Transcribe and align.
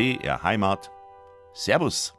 BR 0.00 0.42
Heimat. 0.42 0.90
Servus. 1.52 2.14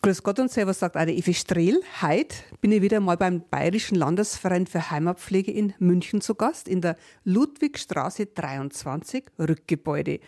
Grüß 0.00 0.22
Gott 0.22 0.38
und 0.38 0.50
Servus, 0.50 0.78
sagt 0.78 0.96
eine 0.96 1.12
Evi 1.12 1.34
Strehl. 1.34 1.78
Heute 2.00 2.36
bin 2.62 2.72
ich 2.72 2.80
wieder 2.80 3.00
mal 3.00 3.18
beim 3.18 3.46
Bayerischen 3.50 3.96
Landesverein 3.96 4.66
für 4.66 4.90
Heimatpflege 4.90 5.52
in 5.52 5.74
München 5.78 6.22
zu 6.22 6.34
Gast, 6.34 6.66
in 6.66 6.80
der 6.80 6.96
Ludwigstraße 7.24 8.24
23, 8.24 9.26
Rückgebäude. 9.38 10.20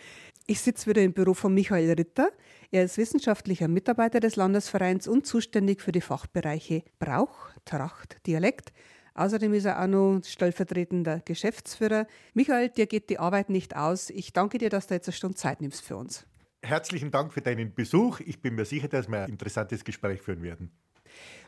Ich 0.45 0.61
sitze 0.61 0.91
wieder 0.91 1.01
im 1.01 1.13
Büro 1.13 1.33
von 1.33 1.55
Michael 1.55 1.91
Ritter. 1.93 2.29
Er 2.69 2.83
ist 2.83 2.99
wissenschaftlicher 2.99 3.67
Mitarbeiter 3.67 4.19
des 4.19 4.35
Landesvereins 4.35 5.07
und 5.07 5.25
zuständig 5.25 5.81
für 5.81 5.91
die 5.91 6.01
Fachbereiche 6.01 6.83
Brauch, 6.99 7.49
Tracht, 7.65 8.17
Dialekt. 8.27 8.71
Außerdem 9.13 9.53
ist 9.53 9.65
er 9.65 9.81
auch 9.81 9.87
noch 9.87 10.21
stellvertretender 10.23 11.19
Geschäftsführer. 11.25 12.07
Michael, 12.33 12.69
dir 12.69 12.87
geht 12.87 13.09
die 13.09 13.19
Arbeit 13.19 13.49
nicht 13.49 13.75
aus. 13.75 14.09
Ich 14.09 14.33
danke 14.33 14.57
dir, 14.57 14.69
dass 14.69 14.87
du 14.87 14.93
jetzt 14.93 15.07
eine 15.07 15.13
Stunde 15.13 15.35
Zeit 15.35 15.61
nimmst 15.61 15.81
für 15.81 15.97
uns. 15.97 16.25
Herzlichen 16.63 17.11
Dank 17.11 17.33
für 17.33 17.41
deinen 17.41 17.73
Besuch. 17.73 18.19
Ich 18.21 18.41
bin 18.41 18.55
mir 18.55 18.65
sicher, 18.65 18.87
dass 18.87 19.09
wir 19.09 19.23
ein 19.23 19.29
interessantes 19.29 19.83
Gespräch 19.83 20.21
führen 20.21 20.43
werden. 20.43 20.71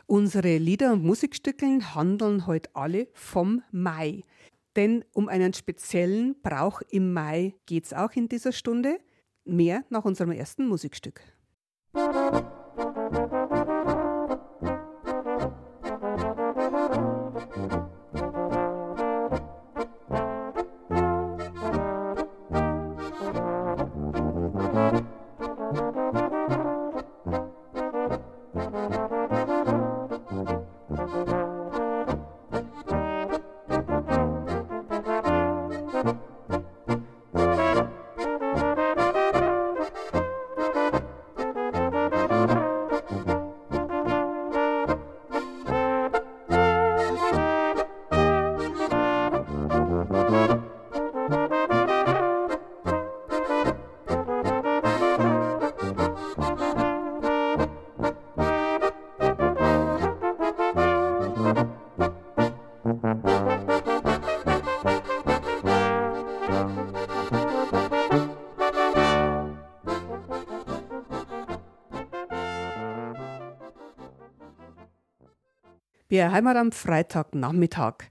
Unsere 0.06 0.58
Lieder 0.58 0.92
und 0.92 1.04
Musikstücke 1.04 1.94
handeln 1.94 2.46
heute 2.46 2.70
alle 2.74 3.08
vom 3.14 3.62
Mai. 3.70 4.24
Denn 4.76 5.04
um 5.14 5.28
einen 5.28 5.54
speziellen 5.54 6.34
Brauch 6.42 6.82
im 6.90 7.12
Mai 7.12 7.54
geht 7.64 7.86
es 7.86 7.92
auch 7.94 8.12
in 8.12 8.28
dieser 8.28 8.52
Stunde. 8.52 8.98
Mehr 9.44 9.84
nach 9.88 10.04
unserem 10.04 10.32
ersten 10.32 10.66
Musikstück. 10.66 11.20
BR 76.14 76.30
Heimat 76.30 76.56
am 76.56 76.70
Freitagnachmittag. 76.70 78.04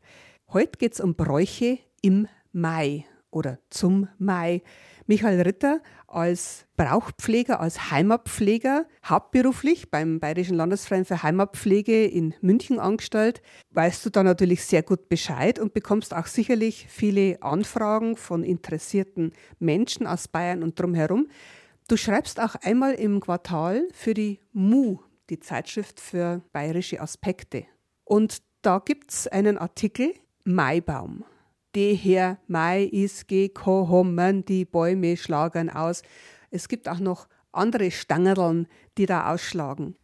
Heute 0.51 0.77
geht 0.77 0.91
es 0.91 0.99
um 0.99 1.15
Bräuche 1.15 1.79
im 2.01 2.27
Mai 2.51 3.05
oder 3.31 3.59
zum 3.69 4.09
Mai. 4.17 4.61
Michael 5.07 5.39
Ritter 5.39 5.79
als 6.07 6.65
Brauchpfleger, 6.75 7.61
als 7.61 7.91
Heimatpfleger, 7.91 8.87
hauptberuflich 9.05 9.89
beim 9.89 10.19
Bayerischen 10.19 10.57
Landesverein 10.57 11.05
für 11.05 11.23
Heimatpflege 11.23 12.03
in 12.03 12.33
München 12.41 12.77
angestellt, 12.77 13.41
weißt 13.71 14.05
du 14.05 14.09
da 14.09 14.21
natürlich 14.21 14.65
sehr 14.65 14.83
gut 14.83 15.07
Bescheid 15.07 15.57
und 15.57 15.73
bekommst 15.73 16.13
auch 16.13 16.25
sicherlich 16.25 16.87
viele 16.89 17.41
Anfragen 17.41 18.17
von 18.17 18.43
interessierten 18.43 19.31
Menschen 19.59 20.07
aus 20.07 20.27
Bayern 20.27 20.61
und 20.61 20.77
drumherum. 20.77 21.29
Du 21.87 21.95
schreibst 21.95 22.41
auch 22.41 22.55
einmal 22.55 22.95
im 22.95 23.21
Quartal 23.21 23.87
für 23.93 24.13
die 24.13 24.41
MU, 24.51 24.99
die 25.29 25.39
Zeitschrift 25.39 26.01
für 26.01 26.41
bayerische 26.51 26.99
Aspekte. 26.99 27.65
Und 28.03 28.43
da 28.61 28.79
gibt 28.79 29.11
es 29.11 29.27
einen 29.27 29.57
Artikel, 29.57 30.13
Maibaum. 30.43 31.23
Der 31.75 31.95
Herr 31.95 32.37
Mai 32.47 32.83
ist 32.83 33.27
gekommen, 33.27 34.45
die 34.45 34.65
Bäume 34.65 35.17
schlagen 35.17 35.69
aus. 35.69 36.03
Es 36.51 36.67
gibt 36.67 36.87
auch 36.87 36.99
noch 36.99 37.27
andere 37.51 37.91
Stangerln, 37.91 38.67
die 38.97 39.05
da 39.05 39.33
ausschlagen. 39.33 39.95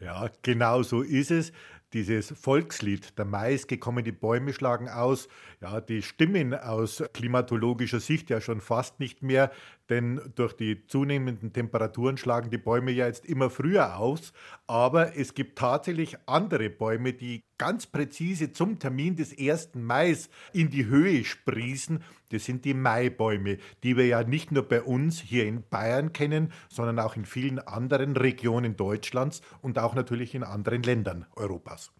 Ja, 0.00 0.30
genau 0.42 0.82
so 0.82 1.02
ist 1.02 1.30
es 1.30 1.52
dieses 1.92 2.32
Volkslied, 2.32 3.18
der 3.18 3.24
Mai 3.24 3.54
ist 3.54 3.68
gekommen, 3.68 4.04
die 4.04 4.12
Bäume 4.12 4.52
schlagen 4.52 4.88
aus, 4.88 5.28
ja, 5.60 5.80
die 5.80 6.02
stimmen 6.02 6.54
aus 6.54 7.02
klimatologischer 7.12 8.00
Sicht 8.00 8.30
ja 8.30 8.40
schon 8.40 8.60
fast 8.60 8.98
nicht 8.98 9.22
mehr, 9.22 9.52
denn 9.88 10.20
durch 10.34 10.54
die 10.54 10.86
zunehmenden 10.86 11.52
Temperaturen 11.52 12.16
schlagen 12.16 12.50
die 12.50 12.58
Bäume 12.58 12.90
ja 12.92 13.06
jetzt 13.06 13.26
immer 13.26 13.50
früher 13.50 13.98
aus. 13.98 14.32
Aber 14.66 15.16
es 15.16 15.34
gibt 15.34 15.58
tatsächlich 15.58 16.16
andere 16.26 16.70
Bäume, 16.70 17.12
die 17.12 17.42
ganz 17.58 17.86
präzise 17.86 18.52
zum 18.52 18.78
Termin 18.78 19.16
des 19.16 19.36
1. 19.38 19.74
Mai 19.74 20.16
in 20.52 20.70
die 20.70 20.86
Höhe 20.86 21.24
sprießen. 21.24 22.02
Das 22.30 22.44
sind 22.44 22.64
die 22.64 22.74
Maibäume, 22.74 23.58
die 23.82 23.96
wir 23.96 24.06
ja 24.06 24.24
nicht 24.24 24.50
nur 24.50 24.64
bei 24.64 24.82
uns 24.82 25.20
hier 25.20 25.46
in 25.46 25.62
Bayern 25.68 26.12
kennen, 26.12 26.52
sondern 26.68 26.98
auch 26.98 27.16
in 27.16 27.24
vielen 27.24 27.58
anderen 27.58 28.16
Regionen 28.16 28.76
Deutschlands 28.76 29.42
und 29.60 29.78
auch 29.78 29.94
natürlich 29.94 30.34
in 30.34 30.42
anderen 30.42 30.82
Ländern 30.82 31.26
Europas. 31.36 31.92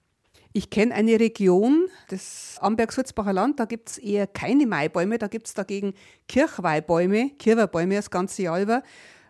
Ich 0.55 0.69
kenne 0.69 0.95
eine 0.95 1.19
Region, 1.19 1.87
das 2.09 2.59
Amberg-Sulzbacher 2.61 3.33
Land, 3.33 3.59
da 3.59 3.65
gibt 3.65 3.89
es 3.89 3.99
eher 3.99 4.27
keine 4.27 4.67
Maibäume, 4.67 5.17
da 5.17 5.29
gibt 5.29 5.47
es 5.47 5.55
dagegen 5.55 5.95
Kirchweihbäume, 6.29 7.31
Kirweihbäume 7.39 7.95
das 7.95 8.11
ganze 8.11 8.43
Jahr 8.43 8.61
über. 8.61 8.83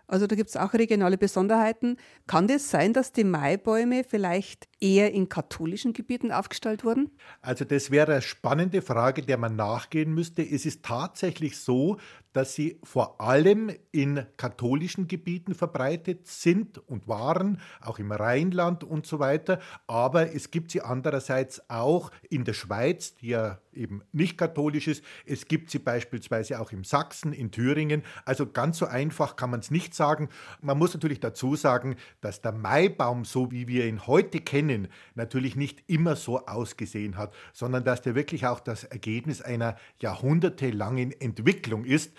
Also 0.08 0.26
da 0.26 0.34
gibt 0.34 0.50
es 0.50 0.56
auch 0.56 0.74
regionale 0.74 1.16
Besonderheiten. 1.16 1.96
Kann 2.26 2.48
das 2.48 2.68
sein, 2.68 2.92
dass 2.92 3.12
die 3.12 3.24
Maibäume 3.24 4.04
vielleicht 4.04 4.68
eher 4.80 5.12
in 5.12 5.28
katholischen 5.28 5.92
Gebieten 5.92 6.32
aufgestellt 6.32 6.84
wurden? 6.84 7.10
Also 7.40 7.64
das 7.64 7.90
wäre 7.90 8.12
eine 8.12 8.22
spannende 8.22 8.82
Frage, 8.82 9.22
der 9.22 9.38
man 9.38 9.54
nachgehen 9.56 10.12
müsste. 10.12 10.42
Es 10.42 10.66
ist 10.66 10.84
tatsächlich 10.84 11.58
so, 11.58 11.98
dass 12.32 12.54
sie 12.54 12.78
vor 12.82 13.20
allem 13.20 13.70
in 13.90 14.26
katholischen 14.36 15.08
Gebieten 15.08 15.54
verbreitet 15.54 16.26
sind 16.26 16.78
und 16.88 17.08
waren, 17.08 17.60
auch 17.80 17.98
im 17.98 18.12
Rheinland 18.12 18.84
und 18.84 19.06
so 19.06 19.18
weiter. 19.18 19.60
Aber 19.86 20.34
es 20.34 20.50
gibt 20.50 20.70
sie 20.70 20.80
andererseits 20.80 21.68
auch 21.68 22.10
in 22.30 22.44
der 22.44 22.54
Schweiz, 22.54 23.14
die 23.16 23.28
ja 23.28 23.58
eben 23.72 24.02
nicht 24.12 24.36
katholisch 24.38 24.88
ist. 24.88 25.04
Es 25.26 25.46
gibt 25.46 25.70
sie 25.70 25.78
beispielsweise 25.78 26.60
auch 26.60 26.72
im 26.72 26.84
Sachsen, 26.84 27.32
in 27.32 27.50
Thüringen. 27.50 28.02
Also 28.24 28.46
ganz 28.46 28.78
so 28.78 28.86
einfach 28.86 29.36
kann 29.36 29.50
man 29.50 29.60
es 29.60 29.70
nicht 29.70 29.94
sagen. 29.94 30.28
Man 30.60 30.78
muss 30.78 30.94
natürlich 30.94 31.20
dazu 31.20 31.56
sagen, 31.56 31.96
dass 32.20 32.40
der 32.40 32.52
Maibaum, 32.52 33.24
so 33.24 33.50
wie 33.50 33.68
wir 33.68 33.86
ihn 33.86 34.06
heute 34.06 34.40
kennen, 34.40 34.88
natürlich 35.14 35.56
nicht 35.56 35.84
immer 35.86 36.16
so 36.16 36.46
ausgesehen 36.46 37.16
hat, 37.16 37.34
sondern 37.52 37.84
dass 37.84 38.02
der 38.02 38.14
wirklich 38.14 38.46
auch 38.46 38.60
das 38.60 38.84
Ergebnis 38.84 39.42
einer 39.42 39.76
jahrhundertelangen 40.00 41.12
Entwicklung 41.20 41.84
ist 41.84 42.12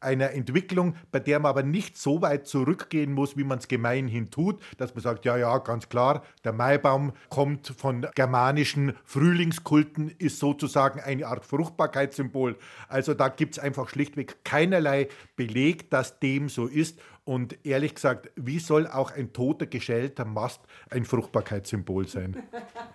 einer 0.00 0.32
Entwicklung, 0.32 0.94
bei 1.10 1.20
der 1.20 1.40
man 1.40 1.50
aber 1.50 1.62
nicht 1.62 1.96
so 1.96 2.22
weit 2.22 2.46
zurückgehen 2.46 3.12
muss, 3.12 3.36
wie 3.36 3.44
man 3.44 3.58
es 3.58 3.68
gemeinhin 3.68 4.30
tut, 4.30 4.60
dass 4.76 4.94
man 4.94 5.02
sagt, 5.02 5.24
ja, 5.24 5.36
ja, 5.36 5.58
ganz 5.58 5.88
klar, 5.88 6.22
der 6.44 6.52
Maibaum 6.52 7.12
kommt 7.28 7.68
von 7.76 8.06
germanischen 8.14 8.94
Frühlingskulten, 9.04 10.12
ist 10.18 10.38
sozusagen 10.38 11.00
eine 11.00 11.26
Art 11.26 11.44
Fruchtbarkeitssymbol. 11.44 12.56
Also 12.88 13.14
da 13.14 13.28
gibt 13.28 13.54
es 13.54 13.58
einfach 13.58 13.88
schlichtweg 13.88 14.44
keinerlei 14.44 15.08
Beleg, 15.36 15.90
dass 15.90 16.18
dem 16.20 16.48
so 16.48 16.66
ist. 16.66 16.98
Und 17.28 17.58
ehrlich 17.66 17.94
gesagt, 17.94 18.30
wie 18.36 18.58
soll 18.58 18.86
auch 18.86 19.10
ein 19.10 19.34
toter, 19.34 19.66
geschälter 19.66 20.24
Mast 20.24 20.62
ein 20.88 21.04
Fruchtbarkeitssymbol 21.04 22.08
sein? 22.08 22.42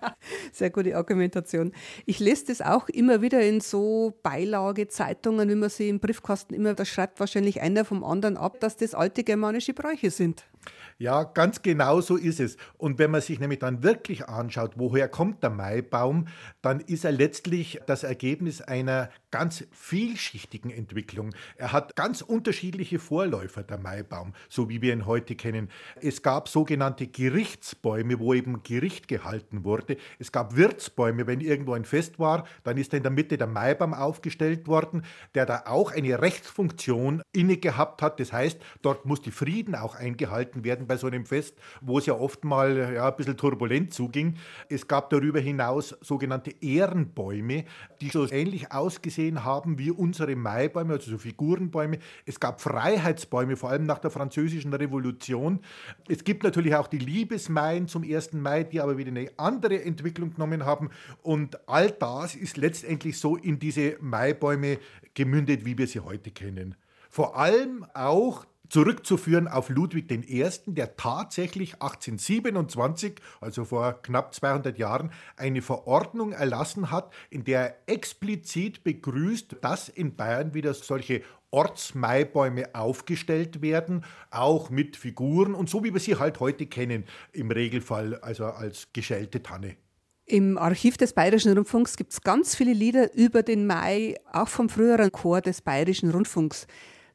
Sehr 0.51 0.71
gute 0.71 0.97
Argumentation. 0.97 1.71
Ich 2.07 2.19
lese 2.19 2.47
das 2.47 2.59
auch 2.61 2.89
immer 2.89 3.21
wieder 3.21 3.41
in 3.41 3.61
so 3.61 4.17
Beilagezeitungen, 4.23 5.47
wie 5.49 5.55
man 5.55 5.69
sie 5.69 5.87
im 5.87 5.99
Briefkasten 5.99 6.55
immer, 6.55 6.73
da 6.73 6.83
schreibt 6.93 7.19
wahrscheinlich 7.19 7.61
einer 7.61 7.83
vom 7.83 8.03
anderen 8.03 8.37
ab, 8.37 8.59
dass 8.59 8.77
das 8.77 8.93
alte 8.93 9.23
germanische 9.23 9.73
Bräuche 9.73 10.11
sind. 10.11 10.45
Ja, 10.97 11.23
ganz 11.23 11.61
genau 11.61 12.01
so 12.01 12.15
ist 12.15 12.39
es. 12.39 12.57
Und 12.77 12.99
wenn 12.99 13.11
man 13.11 13.21
sich 13.21 13.39
nämlich 13.39 13.59
dann 13.59 13.83
wirklich 13.83 14.27
anschaut, 14.29 14.73
woher 14.75 15.07
kommt 15.09 15.43
der 15.43 15.49
Maibaum, 15.49 16.27
dann 16.61 16.79
ist 16.79 17.03
er 17.03 17.11
letztlich 17.11 17.81
das 17.87 18.03
Ergebnis 18.03 18.61
einer 18.61 19.09
ganz 19.31 19.65
vielschichtigen 19.71 20.69
Entwicklung. 20.69 21.31
Er 21.57 21.71
hat 21.71 21.95
ganz 21.95 22.21
unterschiedliche 22.21 22.99
Vorläufer, 22.99 23.63
der 23.63 23.79
Maibaum, 23.79 24.33
so 24.47 24.69
wie 24.69 24.81
wir 24.81 24.93
ihn 24.93 25.05
heute 25.07 25.35
kennen. 25.35 25.69
Es 25.99 26.21
gab 26.21 26.47
sogenannte 26.47 27.07
Gerichtsbäume, 27.07 28.19
wo 28.19 28.33
eben 28.33 28.61
Gericht 28.61 29.07
gehalten 29.07 29.63
wurde. 29.63 29.97
Es 30.19 30.31
gab 30.31 30.55
Wirtsbäume, 30.55 31.25
wenn 31.25 31.41
irgendwo 31.41 31.73
ein 31.73 31.85
Fest 31.85 32.19
war, 32.19 32.45
dann 32.63 32.77
ist 32.77 32.93
in 32.93 33.01
der 33.01 33.11
Mitte 33.11 33.37
der 33.37 33.47
Maibaum 33.47 33.93
aufgestellt 33.93 34.67
worden, 34.67 35.03
der 35.33 35.47
da 35.47 35.63
auch 35.65 35.91
eine 35.91 36.21
Rechtsfunktion 36.21 37.23
inne 37.33 37.57
gehabt 37.57 38.03
hat. 38.03 38.19
Das 38.19 38.31
heißt, 38.31 38.59
dort 38.83 39.05
muss 39.05 39.21
die 39.21 39.31
Frieden 39.31 39.73
auch 39.73 39.95
eingehalten 39.95 40.52
werden 40.61 40.87
bei 40.87 40.97
so 40.97 41.07
einem 41.07 41.25
Fest, 41.25 41.55
wo 41.81 41.97
es 41.97 42.05
ja 42.05 42.13
oft 42.13 42.43
mal 42.43 42.93
ja, 42.93 43.09
ein 43.09 43.15
bisschen 43.15 43.37
turbulent 43.37 43.93
zuging. 43.93 44.35
Es 44.69 44.87
gab 44.87 45.09
darüber 45.09 45.39
hinaus 45.39 45.95
sogenannte 46.01 46.51
Ehrenbäume, 46.61 47.65
die 48.01 48.09
so 48.09 48.29
ähnlich 48.29 48.71
ausgesehen 48.71 49.43
haben 49.43 49.77
wie 49.77 49.91
unsere 49.91 50.35
Maibäume, 50.35 50.93
also 50.93 51.11
so 51.11 51.17
Figurenbäume. 51.17 51.99
Es 52.25 52.39
gab 52.39 52.61
Freiheitsbäume, 52.61 53.55
vor 53.55 53.69
allem 53.69 53.85
nach 53.85 53.99
der 53.99 54.11
Französischen 54.11 54.73
Revolution. 54.73 55.59
Es 56.07 56.23
gibt 56.23 56.43
natürlich 56.43 56.75
auch 56.75 56.87
die 56.87 56.99
Liebesmaien 56.99 57.87
zum 57.87 58.03
1. 58.03 58.33
Mai, 58.33 58.63
die 58.63 58.81
aber 58.81 58.97
wieder 58.97 59.11
eine 59.11 59.29
andere 59.37 59.83
Entwicklung 59.83 60.33
genommen 60.33 60.65
haben. 60.65 60.89
Und 61.21 61.67
all 61.67 61.91
das 61.91 62.35
ist 62.35 62.57
letztendlich 62.57 63.17
so 63.19 63.37
in 63.37 63.59
diese 63.59 63.97
Maibäume 64.01 64.79
gemündet, 65.13 65.65
wie 65.65 65.77
wir 65.77 65.87
sie 65.87 65.99
heute 65.99 66.31
kennen. 66.31 66.75
Vor 67.09 67.37
allem 67.37 67.85
auch 67.93 68.45
zurückzuführen 68.73 69.47
auf 69.47 69.69
Ludwig 69.69 70.09
I., 70.09 70.49
der 70.65 70.97
tatsächlich 70.97 71.75
1827, 71.75 73.21
also 73.39 73.65
vor 73.65 74.01
knapp 74.01 74.33
200 74.33 74.79
Jahren, 74.79 75.11
eine 75.37 75.61
Verordnung 75.61 76.31
erlassen 76.31 76.89
hat, 76.89 77.13
in 77.29 77.43
der 77.43 77.59
er 77.59 77.75
explizit 77.85 78.83
begrüßt, 78.83 79.57
dass 79.61 79.89
in 79.89 80.15
Bayern 80.15 80.55
wieder 80.55 80.73
solche 80.73 81.21
Ortsmaibäume 81.51 82.73
aufgestellt 82.73 83.61
werden, 83.61 84.05
auch 84.31 84.71
mit 84.71 84.97
Figuren 84.97 85.53
und 85.53 85.69
so 85.69 85.83
wie 85.83 85.93
wir 85.93 85.99
sie 85.99 86.15
halt 86.15 86.39
heute 86.39 86.65
kennen, 86.65 87.03
im 87.31 87.51
Regelfall 87.51 88.15
also 88.21 88.45
als 88.45 88.87
geschälte 88.91 89.43
Tanne. 89.43 89.75
Im 90.25 90.57
Archiv 90.57 90.97
des 90.97 91.13
Bayerischen 91.13 91.55
Rundfunks 91.55 91.95
gibt 91.95 92.13
es 92.13 92.21
ganz 92.21 92.55
viele 92.55 92.73
Lieder 92.73 93.13
über 93.13 93.43
den 93.43 93.67
Mai, 93.67 94.15
auch 94.31 94.47
vom 94.47 94.67
früheren 94.67 95.11
Chor 95.11 95.41
des 95.41 95.61
Bayerischen 95.61 96.09
Rundfunks. 96.09 96.65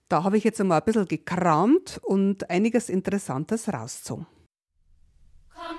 Da 0.08 0.24
habe 0.24 0.38
ich 0.38 0.44
jetzt 0.44 0.58
einmal 0.60 0.80
ein 0.80 0.84
bisschen 0.84 1.06
gekramt 1.06 2.00
und 2.02 2.48
einiges 2.48 2.88
Interessantes 2.88 3.70
rausgezogen. 3.70 4.26
Komm, 5.50 5.76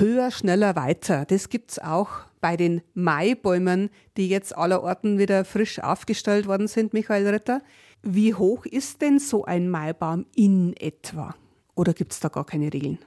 Höher, 0.00 0.30
schneller, 0.30 0.76
weiter. 0.76 1.26
Das 1.26 1.50
gibt 1.50 1.72
es 1.72 1.78
auch 1.78 2.08
bei 2.40 2.56
den 2.56 2.80
Maibäumen, 2.94 3.90
die 4.16 4.30
jetzt 4.30 4.56
allerorten 4.56 5.18
wieder 5.18 5.44
frisch 5.44 5.78
aufgestellt 5.78 6.46
worden 6.46 6.68
sind, 6.68 6.94
Michael 6.94 7.28
Ritter. 7.28 7.60
Wie 8.02 8.32
hoch 8.32 8.64
ist 8.64 9.02
denn 9.02 9.18
so 9.18 9.44
ein 9.44 9.68
Maibaum 9.68 10.24
in 10.34 10.74
etwa? 10.78 11.34
Oder 11.74 11.92
gibt 11.92 12.12
es 12.12 12.20
da 12.20 12.28
gar 12.28 12.46
keine 12.46 12.72
Regeln? 12.72 12.98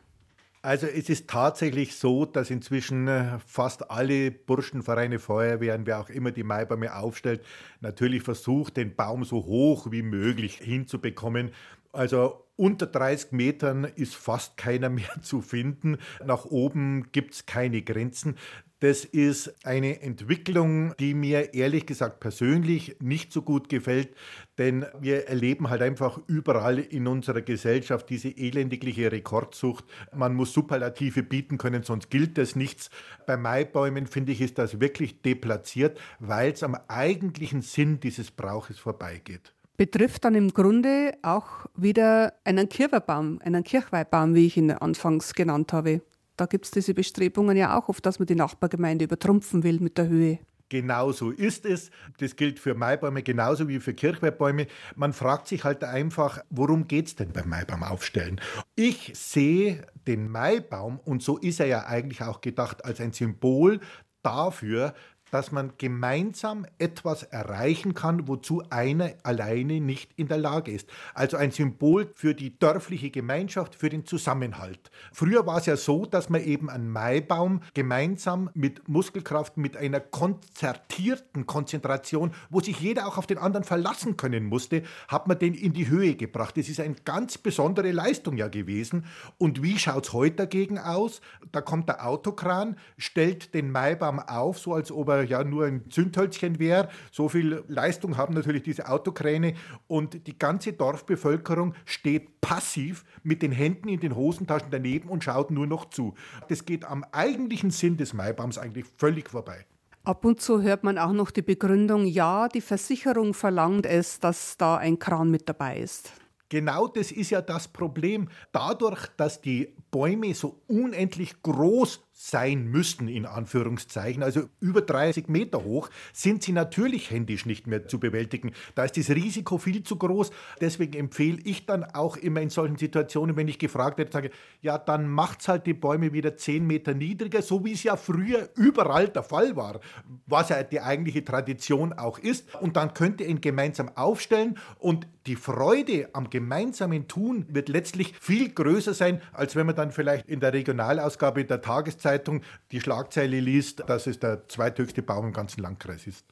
Also 0.62 0.86
es 0.86 1.10
ist 1.10 1.28
tatsächlich 1.28 1.96
so, 1.96 2.26
dass 2.26 2.52
inzwischen 2.52 3.08
äh, 3.08 3.40
fast 3.48 3.90
alle 3.90 4.30
Burschenvereine, 4.30 5.18
Feuerwehren, 5.18 5.88
wer 5.88 6.00
auch 6.00 6.10
immer 6.10 6.30
die 6.30 6.44
Maibäume 6.44 6.96
aufstellt, 6.96 7.42
natürlich 7.82 8.22
versucht, 8.22 8.78
den 8.78 8.96
Baum 8.96 9.24
so 9.24 9.46
hoch 9.46 9.90
wie 9.90 10.04
möglich 10.04 10.60
hinzubekommen. 10.62 11.50
Also 11.92 12.43
unter 12.56 12.86
30 12.86 13.32
Metern 13.32 13.84
ist 13.84 14.16
fast 14.16 14.58
keiner 14.58 14.90
mehr 14.90 15.22
zu 15.22 15.42
finden. 15.42 15.98
Nach 16.26 16.46
oben 16.46 17.12
gibt 17.12 17.34
es 17.34 17.46
keine 17.46 17.82
Grenzen. 17.82 18.36
Das 18.84 19.06
ist 19.06 19.66
eine 19.66 20.02
Entwicklung, 20.02 20.94
die 21.00 21.14
mir 21.14 21.54
ehrlich 21.54 21.86
gesagt 21.86 22.20
persönlich 22.20 22.98
nicht 23.00 23.32
so 23.32 23.42
gut 23.42 23.70
gefällt, 23.70 24.14
denn 24.58 24.86
wir 25.00 25.30
erleben 25.30 25.70
halt 25.70 25.82
einfach 25.82 26.20
überall 26.28 26.80
in 26.80 27.08
unserer 27.08 27.42
Gesellschaft 27.42 28.10
diese 28.10 28.28
elendigliche 28.28 29.10
Rekordsucht. 29.10 29.86
Man 30.14 30.36
muss 30.36 30.52
Superlative 30.52 31.24
bieten 31.24 31.58
können, 31.58 31.84
sonst 31.84 32.10
gilt 32.10 32.38
das 32.38 32.58
nichts. 32.58 32.90
Bei 33.26 33.38
Maibäumen 33.38 34.06
finde 34.06 34.34
ich, 34.34 34.42
ist 34.42 34.58
das 34.58 34.82
wirklich 34.82 35.22
deplatziert, 35.22 35.98
weil 36.20 36.52
es 36.52 36.62
am 36.62 36.76
eigentlichen 36.90 37.62
Sinn 37.62 38.02
dieses 38.02 38.32
Brauches 38.32 38.80
vorbeigeht 38.80 39.54
betrifft 39.78 40.26
dann 40.26 40.36
im 40.36 40.54
Grunde 40.54 41.14
auch 41.22 41.66
wieder 41.76 42.34
einen 42.44 42.70
Kirwerbaum, 42.70 43.40
einen 43.44 43.64
Kirchweihbaum, 43.64 44.36
wie 44.36 44.48
ich 44.48 44.58
ihn 44.58 44.72
anfangs 44.72 45.34
genannt 45.34 45.74
habe. 45.74 46.02
Da 46.38 46.46
gibt 46.46 46.66
es 46.66 46.72
diese 46.72 46.94
Bestrebungen 46.94 47.58
ja 47.58 47.78
auch 47.78 47.90
oft, 47.90 48.06
dass 48.06 48.20
man 48.20 48.26
die 48.26 48.36
Nachbargemeinde 48.36 49.06
übertrumpfen 49.06 49.64
will 49.64 49.80
mit 49.80 49.98
der 49.98 50.08
Höhe. 50.08 50.40
Genau 50.70 51.12
so 51.12 51.30
ist 51.30 51.66
es. 51.66 51.92
Das 52.18 52.36
gilt 52.36 52.60
für 52.60 52.74
Maibäume 52.74 53.22
genauso 53.22 53.68
wie 53.68 53.80
für 53.80 53.94
Kirchweihrbäume. 53.94 54.66
Man 54.96 55.14
fragt 55.14 55.48
sich 55.48 55.64
halt 55.64 55.84
einfach, 55.84 56.40
worum 56.50 56.88
geht 56.88 57.08
es 57.08 57.16
denn 57.16 57.32
beim 57.32 57.48
Maibaum 57.50 57.84
aufstellen? 57.84 58.42
Ich 58.76 59.12
sehe 59.14 59.86
den 60.08 60.30
Maibaum, 60.30 61.00
und 61.00 61.22
so 61.22 61.38
ist 61.38 61.60
er 61.60 61.68
ja 61.68 61.86
eigentlich 61.86 62.24
auch 62.24 62.42
gedacht, 62.42 62.86
als 62.86 63.00
ein 63.00 63.14
Symbol 63.14 63.82
dafür, 64.24 64.96
dass 65.34 65.52
man 65.52 65.74
gemeinsam 65.80 66.68
etwas 66.78 67.24
erreichen 67.24 67.96
kann, 67.96 68.28
wozu 68.28 68.62
einer 68.70 69.14
alleine 69.24 69.82
nicht 69.82 70.12
in 70.16 70.28
der 70.28 70.38
Lage 70.38 70.72
ist. 70.72 70.88
Also 71.16 71.38
ein 71.38 71.50
Symbol 71.50 72.12
für 72.14 72.36
die 72.36 72.60
dörfliche 72.60 73.10
Gemeinschaft, 73.10 73.74
für 73.74 73.90
den 73.90 74.06
Zusammenhalt. 74.06 74.92
Früher 75.12 75.48
war 75.48 75.58
es 75.58 75.66
ja 75.66 75.76
so, 75.76 76.06
dass 76.06 76.30
man 76.30 76.44
eben 76.44 76.70
einen 76.70 76.88
Maibaum 76.88 77.62
gemeinsam 77.74 78.52
mit 78.54 78.88
Muskelkraft, 78.88 79.58
mit 79.58 79.76
einer 79.76 80.02
konzertierten 80.02 81.48
Konzentration, 81.48 82.32
wo 82.52 82.60
sich 82.60 82.80
jeder 82.80 83.08
auch 83.08 83.18
auf 83.18 83.26
den 83.26 83.40
anderen 83.40 83.64
verlassen 83.64 84.18
können 84.18 84.46
musste, 84.46 84.84
hat 85.08 85.28
man 85.28 85.40
den 85.40 85.56
in 85.56 85.74
die 85.74 85.88
Höhe 85.88 86.14
gebracht. 86.14 86.58
Das 86.58 86.70
ist 86.70 86.80
eine 86.80 86.94
ganz 87.06 87.40
besondere 87.40 87.92
Leistung 87.92 88.38
ja 88.38 88.50
gewesen. 88.50 89.08
Und 89.40 89.64
wie 89.64 89.80
schaut 89.80 90.06
es 90.06 90.14
heute 90.14 90.36
dagegen 90.36 90.78
aus? 90.78 91.22
Da 91.52 91.62
kommt 91.62 91.90
der 91.90 92.06
Autokran, 92.06 92.76
stellt 93.00 93.56
den 93.56 93.72
Maibaum 93.72 94.20
auf, 94.20 94.60
so 94.60 94.76
als 94.76 94.92
ob 94.92 95.10
er 95.10 95.23
ja 95.26 95.44
nur 95.44 95.66
ein 95.66 95.90
Zündhölzchen 95.90 96.60
wäre. 96.60 96.90
So 97.12 97.30
viel 97.30 97.64
Leistung 97.68 98.18
haben 98.18 98.34
natürlich 98.34 98.64
diese 98.64 98.90
Autokräne. 98.90 99.54
Und 99.88 100.28
die 100.28 100.38
ganze 100.38 100.74
Dorfbevölkerung 100.74 101.74
steht 101.86 102.42
passiv 102.42 103.04
mit 103.24 103.42
den 103.42 103.52
Händen 103.52 103.88
in 103.90 104.00
den 104.00 104.16
Hosentaschen 104.16 104.70
daneben 104.72 105.10
und 105.10 105.24
schaut 105.24 105.52
nur 105.52 105.68
noch 105.68 105.90
zu. 105.90 106.14
Das 106.50 106.66
geht 106.66 106.86
am 106.86 107.04
eigentlichen 107.12 107.72
Sinn 107.72 107.98
des 107.98 108.14
Maibaums 108.14 108.58
eigentlich 108.58 108.86
völlig 108.98 109.30
vorbei. 109.30 109.66
Ab 110.06 110.26
und 110.26 110.42
zu 110.42 110.62
hört 110.62 110.84
man 110.84 110.98
auch 110.98 111.14
noch 111.14 111.32
die 111.32 111.42
Begründung, 111.42 112.06
ja, 112.06 112.50
die 112.50 112.60
Versicherung 112.60 113.34
verlangt 113.34 113.86
es, 113.86 114.20
dass 114.20 114.58
da 114.58 114.76
ein 114.76 115.00
Kran 115.00 115.32
mit 115.32 115.48
dabei 115.48 115.78
ist. 115.78 116.12
Genau 116.50 116.88
das 116.88 117.12
ist 117.12 117.30
ja 117.30 117.42
das 117.42 117.70
Problem. 117.70 118.28
Dadurch, 118.52 119.08
dass 119.16 119.42
die 119.42 119.74
Bäume 119.94 120.34
so 120.34 120.60
unendlich 120.68 121.44
groß 121.44 122.02
sein 122.16 122.66
müssten, 122.66 123.08
in 123.08 123.26
Anführungszeichen, 123.28 124.24
also 124.24 124.44
über 124.60 124.82
30 124.82 125.28
Meter 125.28 125.64
hoch, 125.64 125.90
sind 126.14 126.42
sie 126.42 126.52
natürlich 126.52 127.12
händisch 127.12 127.46
nicht 127.46 127.68
mehr 127.68 127.88
zu 127.88 128.00
bewältigen. 128.00 128.54
Da 128.74 128.86
ist 128.86 128.98
das 128.98 129.10
Risiko 129.10 129.60
viel 129.60 129.84
zu 129.84 129.98
groß. 129.98 130.32
Deswegen 130.62 130.94
empfehle 130.94 131.40
ich 131.44 131.66
dann 131.66 131.84
auch 131.84 132.18
immer 132.18 132.42
in 132.42 132.50
solchen 132.50 132.78
Situationen, 132.78 133.36
wenn 133.36 133.48
ich 133.48 133.60
gefragt 133.60 133.98
werde, 134.00 134.12
sage, 134.12 134.32
ja, 134.62 134.78
dann 134.78 135.10
macht's 135.10 135.48
halt 135.48 135.68
die 135.68 135.74
Bäume 135.74 136.14
wieder 136.14 136.38
10 136.38 136.66
Meter 136.66 136.94
niedriger, 136.96 137.42
so 137.42 137.64
wie 137.66 137.74
es 137.74 137.84
ja 137.84 137.96
früher 137.96 138.50
überall 138.56 139.10
der 139.10 139.24
Fall 139.24 139.56
war, 139.56 139.80
was 140.26 140.50
ja 140.50 140.64
die 140.64 140.82
eigentliche 140.82 141.24
Tradition 141.24 141.94
auch 141.94 142.18
ist. 142.18 142.48
Und 142.62 142.78
dann 142.78 142.94
könnt 142.96 143.22
ihr 143.22 143.28
ihn 143.28 143.42
gemeinsam 143.42 143.90
aufstellen 143.96 144.58
und 144.80 145.08
die 145.26 145.36
Freude 145.38 146.10
am 146.14 146.30
gemeinsamen 146.30 147.08
Tun 147.08 147.46
wird 147.48 147.70
letztlich 147.70 148.14
viel 148.20 148.50
größer 148.50 148.94
sein, 148.94 149.22
als 149.32 149.56
wenn 149.56 149.66
man 149.66 149.76
dann 149.76 149.83
vielleicht 149.92 150.28
in 150.28 150.40
der 150.40 150.54
Regionalausgabe 150.54 151.46
der 151.46 151.62
Tageszeit 151.62 152.14
Tageszeitung 152.14 152.42
die 152.72 152.82
Schlagzeile 152.82 153.40
liest, 153.40 153.84
dass 153.88 154.08
es 154.08 154.20
der 154.20 154.48
zweithöchste 154.48 155.02
Baum 155.02 155.28
im 155.28 155.34
ganzen 155.34 155.62
Landkreis 155.62 156.08
ist. 156.08 156.26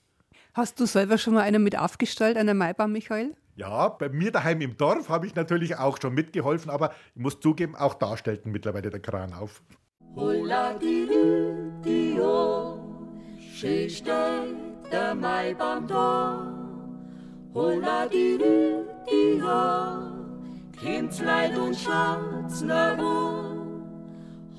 Hast 0.53 0.79
du 0.79 0.85
selber 0.85 1.17
schon 1.17 1.33
mal 1.33 1.41
einen 1.41 1.63
mit 1.63 1.77
aufgestellt, 1.77 2.37
einen 2.37 2.57
Maibaum, 2.57 2.91
Michael? 2.91 3.35
Ja, 3.55 3.89
bei 3.89 4.09
mir 4.09 4.31
daheim 4.31 4.61
im 4.61 4.77
Dorf 4.77 5.09
habe 5.09 5.27
ich 5.27 5.35
natürlich 5.35 5.77
auch 5.77 5.97
schon 6.01 6.13
mitgeholfen, 6.13 6.69
aber 6.69 6.93
ich 7.15 7.21
muss 7.21 7.39
zugeben, 7.39 7.75
auch 7.75 7.93
da 7.93 8.17
stellten 8.17 8.51
mittlerweile 8.51 8.89
der 8.89 8.99
Kran 8.99 9.33
auf. 9.33 9.61
Holla 10.15 10.73
die 10.73 11.07
die 11.85 12.19
schön 13.55 13.89
steht 13.89 14.07
der 14.91 15.15
Maibaum 15.15 15.87
da. 15.87 16.47
Holla 17.53 18.07
die 18.07 18.37
die 18.37 19.41
kommt's 20.81 21.21
Leid 21.21 21.57
und 21.57 21.75
schaut's 21.75 22.61
nach 22.61 22.97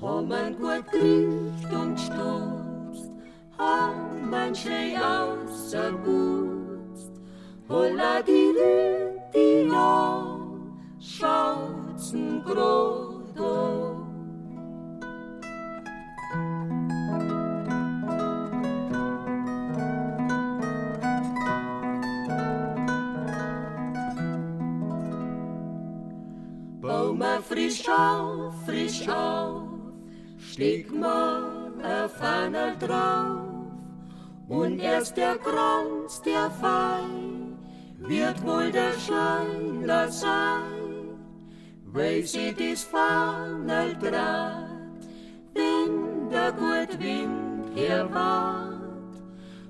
haben 0.01 0.27
man 0.27 0.57
gut 0.57 0.85
gekriegt 0.91 1.73
und 1.73 1.95
gestutzt, 1.95 3.11
haben 3.57 4.29
man 4.29 4.53
schön 4.53 4.97
ausgeputzt. 4.97 6.41
Holla 7.69 8.21
die 8.21 8.51
Rüti, 8.57 9.67
ja, 9.69 10.37
schaut's 10.99 12.13
n 12.13 12.43
grad 12.43 14.02
frisch 27.53 27.87
auf, 27.87 28.53
frisch 28.65 29.07
auf, 29.07 29.67
stieg 30.39 30.91
mal 30.91 31.71
ein 31.83 32.09
Fahner 32.09 32.75
drauf 32.79 33.41
und 34.47 34.79
erst 34.79 35.17
der 35.17 35.35
Kranz, 35.37 36.21
der 36.23 36.49
Fein, 36.49 37.57
wird 37.99 38.43
wohl 38.43 38.71
der 38.71 38.93
Scheiler 38.93 40.09
sein, 40.09 41.15
weil 41.85 42.23
sie 42.23 42.53
dies 42.53 42.83
Fahner 42.83 43.93
draht, 44.01 45.03
wenn 45.53 46.29
der 46.31 46.51
gut 46.53 46.99
Wind 46.99 47.69
herwart. 47.75 49.13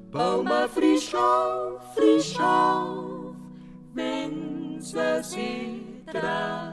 Bau 0.10 0.42
mal 0.42 0.70
frisch 0.70 1.13
auf, 1.13 1.82
frisch 1.96 2.40
auf, 2.40 3.36
wenn's 3.94 4.96
sie 5.24 5.84
draht. 6.06 6.73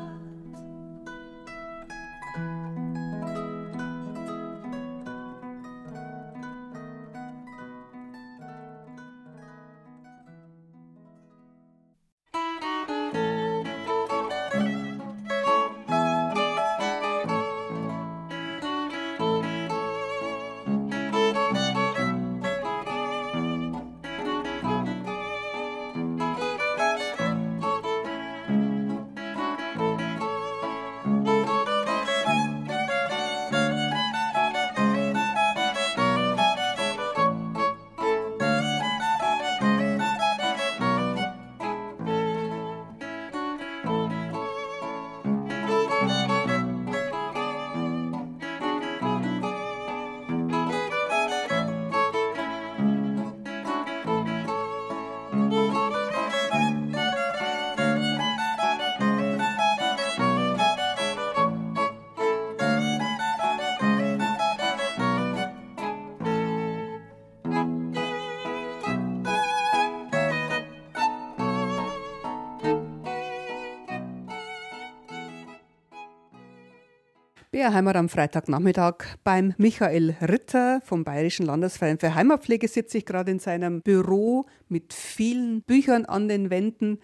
Bärheimer 77.61 77.95
am 77.97 78.09
Freitagnachmittag 78.09 79.05
beim 79.23 79.53
Michael 79.59 80.17
Ritter 80.23 80.81
vom 80.83 81.05
Bayerischen 81.05 81.45
Landesverein 81.45 81.99
für 81.99 82.15
Heimatpflege 82.15 82.67
sitze 82.67 82.97
ich 82.97 83.05
gerade 83.05 83.33
in 83.33 83.39
seinem 83.39 83.83
Büro 83.83 84.47
mit 84.71 84.95
vielen 84.95 85.61
Büchern 85.61 86.07
an 86.07 86.27
den 86.27 86.49
Wänden. 86.49 87.01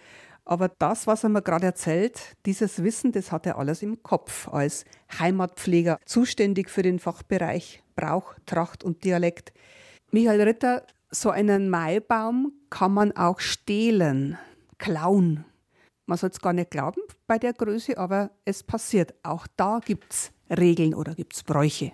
Aber 0.46 0.70
das, 0.70 1.06
was 1.06 1.24
er 1.24 1.28
mir 1.28 1.42
gerade 1.42 1.66
erzählt, 1.66 2.18
dieses 2.46 2.82
Wissen, 2.82 3.12
das 3.12 3.32
hat 3.32 3.44
er 3.44 3.58
alles 3.58 3.82
im 3.82 4.02
Kopf 4.02 4.48
als 4.48 4.86
Heimatpfleger, 5.18 5.98
zuständig 6.06 6.70
für 6.70 6.80
den 6.80 7.00
Fachbereich 7.00 7.82
Brauch, 7.94 8.32
Tracht 8.46 8.82
und 8.82 9.04
Dialekt. 9.04 9.52
Michael 10.10 10.40
Ritter, 10.40 10.86
so 11.10 11.28
einen 11.28 11.68
Maibaum 11.68 12.50
kann 12.70 12.94
man 12.94 13.12
auch 13.12 13.40
stehlen, 13.40 14.38
klauen. 14.78 15.44
Man 16.06 16.16
soll 16.16 16.30
es 16.30 16.40
gar 16.40 16.54
nicht 16.54 16.70
glauben 16.70 17.02
bei 17.26 17.36
der 17.36 17.52
Größe, 17.52 17.98
aber 17.98 18.30
es 18.46 18.62
passiert. 18.62 19.12
Auch 19.22 19.46
da 19.56 19.80
gibt 19.84 20.14
es 20.14 20.32
Regeln 20.50 20.94
oder 20.94 21.14
gibt 21.14 21.34
es 21.34 21.42
Bräuche? 21.42 21.92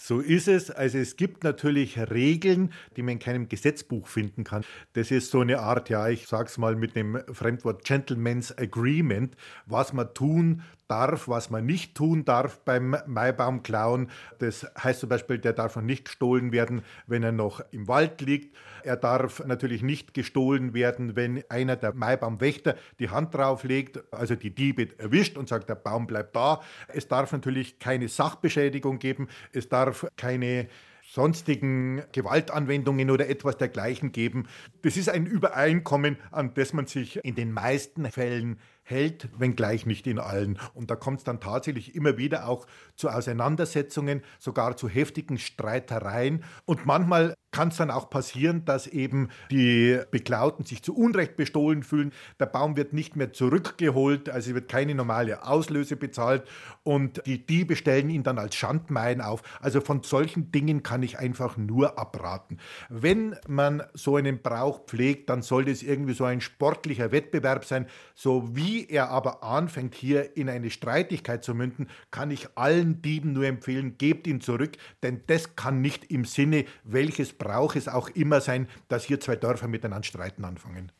So 0.00 0.20
ist 0.20 0.46
es. 0.46 0.70
Also 0.70 0.98
es 0.98 1.16
gibt 1.16 1.42
natürlich 1.42 1.98
Regeln, 1.98 2.72
die 2.96 3.02
man 3.02 3.14
in 3.14 3.18
keinem 3.18 3.48
Gesetzbuch 3.48 4.06
finden 4.06 4.44
kann. 4.44 4.64
Das 4.92 5.10
ist 5.10 5.32
so 5.32 5.40
eine 5.40 5.58
Art, 5.58 5.90
ja, 5.90 6.08
ich 6.08 6.28
sag's 6.28 6.56
mal 6.56 6.76
mit 6.76 6.94
dem 6.94 7.20
Fremdwort 7.32 7.84
Gentleman's 7.84 8.56
Agreement, 8.56 9.36
was 9.66 9.92
man 9.92 10.14
tun 10.14 10.62
darf, 10.88 11.28
was 11.28 11.50
man 11.50 11.66
nicht 11.66 11.94
tun 11.94 12.24
darf 12.24 12.60
beim 12.64 12.96
Maibaumklauen. 13.06 14.10
Das 14.38 14.66
heißt 14.82 15.00
zum 15.00 15.08
Beispiel, 15.08 15.38
der 15.38 15.52
darf 15.52 15.76
noch 15.76 15.82
nicht 15.82 16.06
gestohlen 16.06 16.50
werden, 16.52 16.82
wenn 17.06 17.22
er 17.22 17.32
noch 17.32 17.60
im 17.70 17.86
Wald 17.88 18.20
liegt. 18.20 18.56
Er 18.82 18.96
darf 18.96 19.44
natürlich 19.44 19.82
nicht 19.82 20.14
gestohlen 20.14 20.74
werden, 20.74 21.14
wenn 21.14 21.44
einer 21.48 21.76
der 21.76 21.94
Maibaumwächter 21.94 22.76
die 22.98 23.10
Hand 23.10 23.34
drauf 23.34 23.64
legt, 23.64 24.02
also 24.12 24.34
die 24.34 24.54
Diebe 24.54 24.88
erwischt 24.98 25.36
und 25.36 25.48
sagt, 25.48 25.68
der 25.68 25.74
Baum 25.74 26.06
bleibt 26.06 26.34
da. 26.34 26.60
Es 26.88 27.06
darf 27.06 27.32
natürlich 27.32 27.78
keine 27.78 28.08
Sachbeschädigung 28.08 28.98
geben. 28.98 29.28
Es 29.52 29.68
darf 29.68 30.06
keine 30.16 30.68
sonstigen 31.10 32.02
Gewaltanwendungen 32.12 33.10
oder 33.10 33.28
etwas 33.28 33.56
dergleichen 33.56 34.12
geben. 34.12 34.46
Das 34.82 34.96
ist 34.96 35.08
ein 35.08 35.26
Übereinkommen, 35.26 36.18
an 36.30 36.52
das 36.54 36.72
man 36.72 36.86
sich 36.86 37.24
in 37.24 37.34
den 37.34 37.52
meisten 37.52 38.10
Fällen 38.10 38.58
hält, 38.88 39.28
wenngleich 39.38 39.86
nicht 39.86 40.06
in 40.06 40.18
allen. 40.18 40.58
Und 40.74 40.90
da 40.90 40.96
kommt 40.96 41.18
es 41.18 41.24
dann 41.24 41.40
tatsächlich 41.40 41.94
immer 41.94 42.16
wieder 42.16 42.48
auch 42.48 42.66
zu 42.96 43.08
Auseinandersetzungen, 43.08 44.22
sogar 44.38 44.76
zu 44.76 44.88
heftigen 44.88 45.38
Streitereien. 45.38 46.44
Und 46.64 46.86
manchmal 46.86 47.34
kann 47.50 47.68
es 47.68 47.76
dann 47.76 47.90
auch 47.90 48.10
passieren, 48.10 48.64
dass 48.64 48.86
eben 48.86 49.28
die 49.50 49.98
Beklauten 50.10 50.64
sich 50.64 50.82
zu 50.82 50.94
Unrecht 50.94 51.36
bestohlen 51.36 51.82
fühlen. 51.82 52.12
Der 52.38 52.46
Baum 52.46 52.76
wird 52.76 52.92
nicht 52.92 53.16
mehr 53.16 53.32
zurückgeholt, 53.32 54.28
also 54.28 54.54
wird 54.54 54.68
keine 54.68 54.94
normale 54.94 55.46
Auslöse 55.46 55.96
bezahlt 55.96 56.46
und 56.82 57.22
die 57.26 57.44
Diebe 57.44 57.74
stellen 57.74 58.10
ihn 58.10 58.22
dann 58.22 58.38
als 58.38 58.54
Schandmein 58.54 59.20
auf. 59.20 59.42
Also 59.60 59.80
von 59.80 60.02
solchen 60.02 60.52
Dingen 60.52 60.82
kann 60.82 61.02
ich 61.02 61.18
einfach 61.18 61.56
nur 61.56 61.98
abraten. 61.98 62.58
Wenn 62.90 63.34
man 63.48 63.82
so 63.94 64.16
einen 64.16 64.42
Brauch 64.42 64.84
pflegt, 64.86 65.30
dann 65.30 65.42
sollte 65.42 65.70
es 65.70 65.82
irgendwie 65.82 66.14
so 66.14 66.24
ein 66.24 66.40
sportlicher 66.40 67.12
Wettbewerb 67.12 67.64
sein. 67.64 67.86
So 68.14 68.54
wie 68.54 68.77
er 68.84 69.10
aber 69.10 69.42
anfängt, 69.42 69.94
hier 69.94 70.36
in 70.36 70.48
eine 70.48 70.70
Streitigkeit 70.70 71.44
zu 71.44 71.54
münden, 71.54 71.88
kann 72.10 72.30
ich 72.30 72.48
allen 72.56 73.02
Dieben 73.02 73.32
nur 73.32 73.46
empfehlen, 73.46 73.98
gebt 73.98 74.26
ihn 74.26 74.40
zurück, 74.40 74.76
denn 75.02 75.22
das 75.26 75.56
kann 75.56 75.80
nicht 75.80 76.10
im 76.10 76.24
Sinne 76.24 76.64
welches 76.84 77.32
braucht 77.32 77.76
es 77.76 77.88
auch 77.88 78.08
immer 78.10 78.40
sein, 78.40 78.68
dass 78.88 79.04
hier 79.04 79.20
zwei 79.20 79.36
Dörfer 79.36 79.68
miteinander 79.68 80.06
streiten 80.06 80.44
anfangen. 80.44 80.92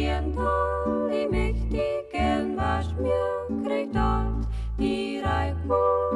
Die 0.00 1.26
mächtigen 1.30 2.56
Waschmir 2.56 3.46
kriegt 3.64 3.94
dort 3.94 4.46
die 4.78 5.20
Reibung, 5.22 6.09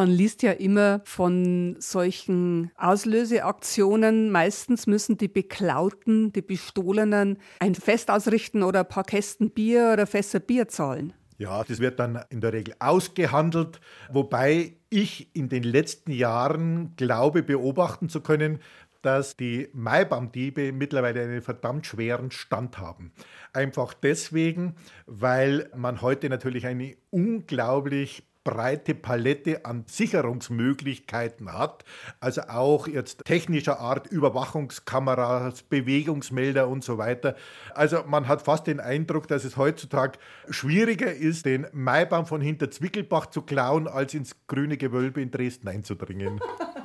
Man 0.00 0.08
liest 0.08 0.42
ja 0.42 0.52
immer 0.52 1.02
von 1.04 1.76
solchen 1.78 2.70
Auslöseaktionen. 2.78 4.30
Meistens 4.30 4.86
müssen 4.86 5.18
die 5.18 5.28
Beklauten, 5.28 6.32
die 6.32 6.40
Bestohlenen 6.40 7.36
ein 7.58 7.74
Fest 7.74 8.10
ausrichten 8.10 8.62
oder 8.62 8.80
ein 8.80 8.88
paar 8.88 9.04
Kästen 9.04 9.50
Bier 9.50 9.90
oder 9.92 10.06
Fässer 10.06 10.40
Bier 10.40 10.68
zahlen. 10.68 11.12
Ja, 11.36 11.62
das 11.64 11.80
wird 11.80 12.00
dann 12.00 12.18
in 12.30 12.40
der 12.40 12.54
Regel 12.54 12.74
ausgehandelt, 12.78 13.78
wobei 14.10 14.72
ich 14.88 15.36
in 15.36 15.50
den 15.50 15.64
letzten 15.64 16.12
Jahren 16.12 16.96
glaube 16.96 17.42
beobachten 17.42 18.08
zu 18.08 18.22
können, 18.22 18.60
dass 19.02 19.36
die 19.36 19.68
Maibaumdiebe 19.74 20.72
mittlerweile 20.72 21.22
einen 21.22 21.42
verdammt 21.42 21.86
schweren 21.86 22.30
Stand 22.30 22.78
haben. 22.78 23.12
Einfach 23.52 23.92
deswegen, 23.92 24.76
weil 25.04 25.70
man 25.76 26.00
heute 26.00 26.30
natürlich 26.30 26.66
eine 26.66 26.96
unglaublich 27.10 28.29
breite 28.44 28.94
Palette 28.94 29.64
an 29.64 29.84
Sicherungsmöglichkeiten 29.86 31.52
hat, 31.52 31.84
also 32.20 32.42
auch 32.42 32.88
jetzt 32.88 33.24
technischer 33.24 33.80
Art 33.80 34.06
Überwachungskameras, 34.06 35.62
Bewegungsmelder 35.62 36.68
und 36.68 36.82
so 36.82 36.98
weiter. 36.98 37.36
Also 37.74 38.02
man 38.06 38.28
hat 38.28 38.42
fast 38.42 38.66
den 38.66 38.80
Eindruck, 38.80 39.28
dass 39.28 39.44
es 39.44 39.56
heutzutage 39.56 40.18
schwieriger 40.48 41.12
ist, 41.12 41.46
den 41.46 41.66
Maibaum 41.72 42.26
von 42.26 42.40
hinter 42.40 42.70
Zwickelbach 42.70 43.26
zu 43.26 43.42
klauen, 43.42 43.86
als 43.86 44.14
ins 44.14 44.36
grüne 44.46 44.76
Gewölbe 44.76 45.20
in 45.20 45.30
Dresden 45.30 45.68
einzudringen. 45.68 46.40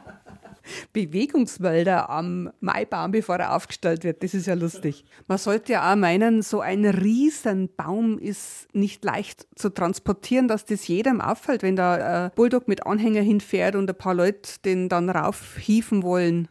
Bewegungswälder 0.94 2.10
am 2.10 2.52
Maibaum, 2.60 3.12
bevor 3.12 3.38
er 3.38 3.56
aufgestellt 3.56 4.04
wird. 4.04 4.24
Das 4.24 4.34
ist 4.34 4.48
ja 4.48 4.54
lustig. 4.54 5.06
Man 5.28 5.38
sollte 5.38 5.74
ja 5.74 5.92
auch 5.92 5.96
meinen, 5.96 6.42
so 6.42 6.62
ein 6.62 6.86
Riesenbaum 6.86 8.18
ist 8.20 8.68
nicht 8.74 9.04
leicht 9.04 9.48
zu 9.56 9.70
transportieren, 9.70 10.48
dass 10.48 10.66
das 10.66 10.88
jedem 10.88 11.22
auffällt, 11.22 11.64
wenn 11.64 11.76
da 11.76 12.26
ein 12.26 12.32
Bulldog 12.36 12.68
mit 12.68 12.86
Anhänger 12.86 13.22
hinfährt 13.22 13.76
und 13.76 13.90
ein 13.90 13.98
paar 13.98 14.14
Leute 14.14 14.60
den 14.64 14.90
dann 14.90 15.10
raufhieven 15.10 16.04
wollen. 16.04 16.48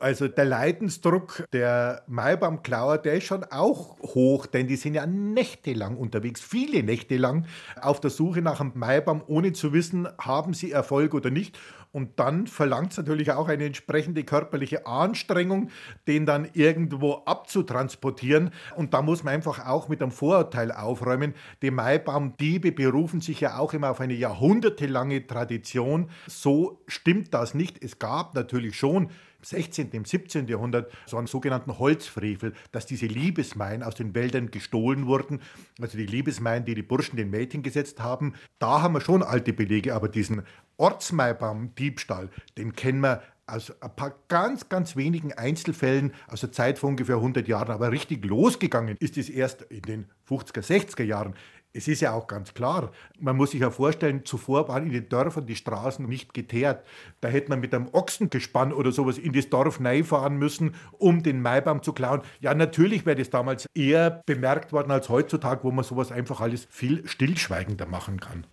Also 0.00 0.28
der 0.28 0.44
Leidensdruck 0.44 1.44
der 1.52 2.02
Maibaumklauer, 2.06 2.98
der 2.98 3.14
ist 3.14 3.24
schon 3.24 3.44
auch 3.44 3.98
hoch, 4.00 4.46
denn 4.46 4.66
die 4.66 4.76
sind 4.76 4.94
ja 4.94 5.06
nächtelang 5.06 5.96
unterwegs, 5.96 6.40
viele 6.40 6.82
Nächte 6.82 7.16
lang 7.16 7.46
auf 7.80 8.00
der 8.00 8.10
Suche 8.10 8.42
nach 8.42 8.60
einem 8.60 8.72
Maibaum, 8.74 9.22
ohne 9.26 9.52
zu 9.52 9.72
wissen, 9.72 10.08
haben 10.18 10.54
sie 10.54 10.70
Erfolg 10.70 11.14
oder 11.14 11.30
nicht. 11.30 11.58
Und 11.96 12.18
dann 12.20 12.46
verlangt 12.46 12.92
es 12.92 12.98
natürlich 12.98 13.32
auch 13.32 13.48
eine 13.48 13.64
entsprechende 13.64 14.22
körperliche 14.22 14.86
Anstrengung, 14.86 15.70
den 16.06 16.26
dann 16.26 16.46
irgendwo 16.52 17.22
abzutransportieren. 17.24 18.50
Und 18.76 18.92
da 18.92 19.00
muss 19.00 19.24
man 19.24 19.32
einfach 19.32 19.66
auch 19.66 19.88
mit 19.88 20.02
einem 20.02 20.10
Vorurteil 20.10 20.72
aufräumen. 20.72 21.32
Die 21.62 21.70
Maibaumdiebe 21.70 22.72
berufen 22.72 23.22
sich 23.22 23.40
ja 23.40 23.56
auch 23.56 23.72
immer 23.72 23.92
auf 23.92 24.00
eine 24.00 24.12
jahrhundertelange 24.12 25.26
Tradition. 25.26 26.10
So 26.26 26.82
stimmt 26.86 27.32
das 27.32 27.54
nicht. 27.54 27.82
Es 27.82 27.98
gab 27.98 28.34
natürlich 28.34 28.76
schon 28.76 29.08
16., 29.40 29.90
im 29.92 30.04
17. 30.04 30.48
Jahrhundert 30.48 30.92
so 31.06 31.16
einen 31.16 31.28
sogenannten 31.28 31.78
Holzfrevel, 31.78 32.52
dass 32.72 32.84
diese 32.84 33.06
Liebesmeien 33.06 33.82
aus 33.82 33.94
den 33.94 34.14
Wäldern 34.14 34.50
gestohlen 34.50 35.06
wurden. 35.06 35.40
Also 35.80 35.96
die 35.96 36.06
Liebesmeien, 36.06 36.64
die 36.64 36.74
die 36.74 36.82
Burschen 36.82 37.16
den 37.16 37.30
Mädchen 37.30 37.62
gesetzt 37.62 38.00
haben. 38.00 38.34
Da 38.58 38.82
haben 38.82 38.94
wir 38.94 39.00
schon 39.00 39.22
alte 39.22 39.52
Belege, 39.52 39.94
aber 39.94 40.08
diesen 40.08 40.42
Ortsmaibaum-Diebstahl, 40.78 42.30
den 42.56 42.74
kennen 42.74 43.00
wir 43.00 43.22
aus 43.46 43.72
ein 43.80 43.94
paar 43.94 44.14
ganz, 44.28 44.68
ganz 44.68 44.96
wenigen 44.96 45.32
Einzelfällen 45.32 46.12
aus 46.28 46.40
der 46.40 46.52
Zeit 46.52 46.78
von 46.78 46.90
ungefähr 46.90 47.16
100 47.16 47.46
Jahren, 47.46 47.70
aber 47.70 47.92
richtig 47.92 48.24
losgegangen 48.24 48.96
ist 48.98 49.16
es 49.16 49.28
erst 49.28 49.62
in 49.62 49.82
den 49.82 50.06
50er, 50.28 50.62
60er 50.62 51.04
Jahren. 51.04 51.34
Es 51.72 51.88
ist 51.88 52.00
ja 52.00 52.12
auch 52.12 52.26
ganz 52.26 52.54
klar, 52.54 52.90
man 53.20 53.36
muss 53.36 53.50
sich 53.50 53.60
ja 53.60 53.70
vorstellen, 53.70 54.24
zuvor 54.24 54.66
waren 54.66 54.86
in 54.86 54.92
den 54.92 55.10
Dörfern 55.10 55.46
die 55.46 55.56
Straßen 55.56 56.06
nicht 56.08 56.32
geteert. 56.32 56.84
Da 57.20 57.28
hätte 57.28 57.50
man 57.50 57.60
mit 57.60 57.74
einem 57.74 57.88
Ochsengespann 57.92 58.72
oder 58.72 58.92
sowas 58.92 59.18
in 59.18 59.32
das 59.34 59.50
Dorf 59.50 59.78
fahren 60.04 60.38
müssen, 60.38 60.74
um 60.92 61.22
den 61.22 61.42
Maibaum 61.42 61.82
zu 61.82 61.92
klauen. 61.92 62.22
Ja, 62.40 62.54
natürlich 62.54 63.04
wäre 63.04 63.16
das 63.16 63.28
damals 63.28 63.66
eher 63.74 64.22
bemerkt 64.24 64.72
worden 64.72 64.90
als 64.90 65.10
heutzutage, 65.10 65.64
wo 65.64 65.70
man 65.70 65.84
sowas 65.84 66.10
einfach 66.10 66.40
alles 66.40 66.66
viel 66.70 67.06
stillschweigender 67.06 67.86
machen 67.86 68.20
kann. 68.20 68.46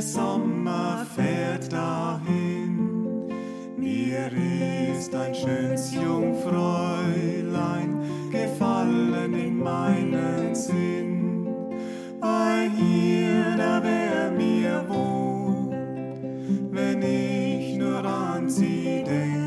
Der 0.00 0.08
Sommer 0.08 1.06
fährt 1.14 1.70
dahin. 1.70 3.28
Mir 3.76 4.30
ist 4.96 5.14
ein 5.14 5.34
schönes 5.34 5.92
Jungfräulein 5.92 8.00
gefallen 8.32 9.34
in 9.34 9.58
meinen 9.58 10.54
Sinn. 10.54 11.46
Bei 12.18 12.70
ihr, 12.80 13.58
da 13.58 13.82
wär 13.82 14.30
mir 14.30 14.86
wohl, 14.88 15.68
wenn 16.70 17.02
ich 17.02 17.76
nur 17.76 18.02
an 18.02 18.48
sie 18.48 19.04
denke. 19.04 19.39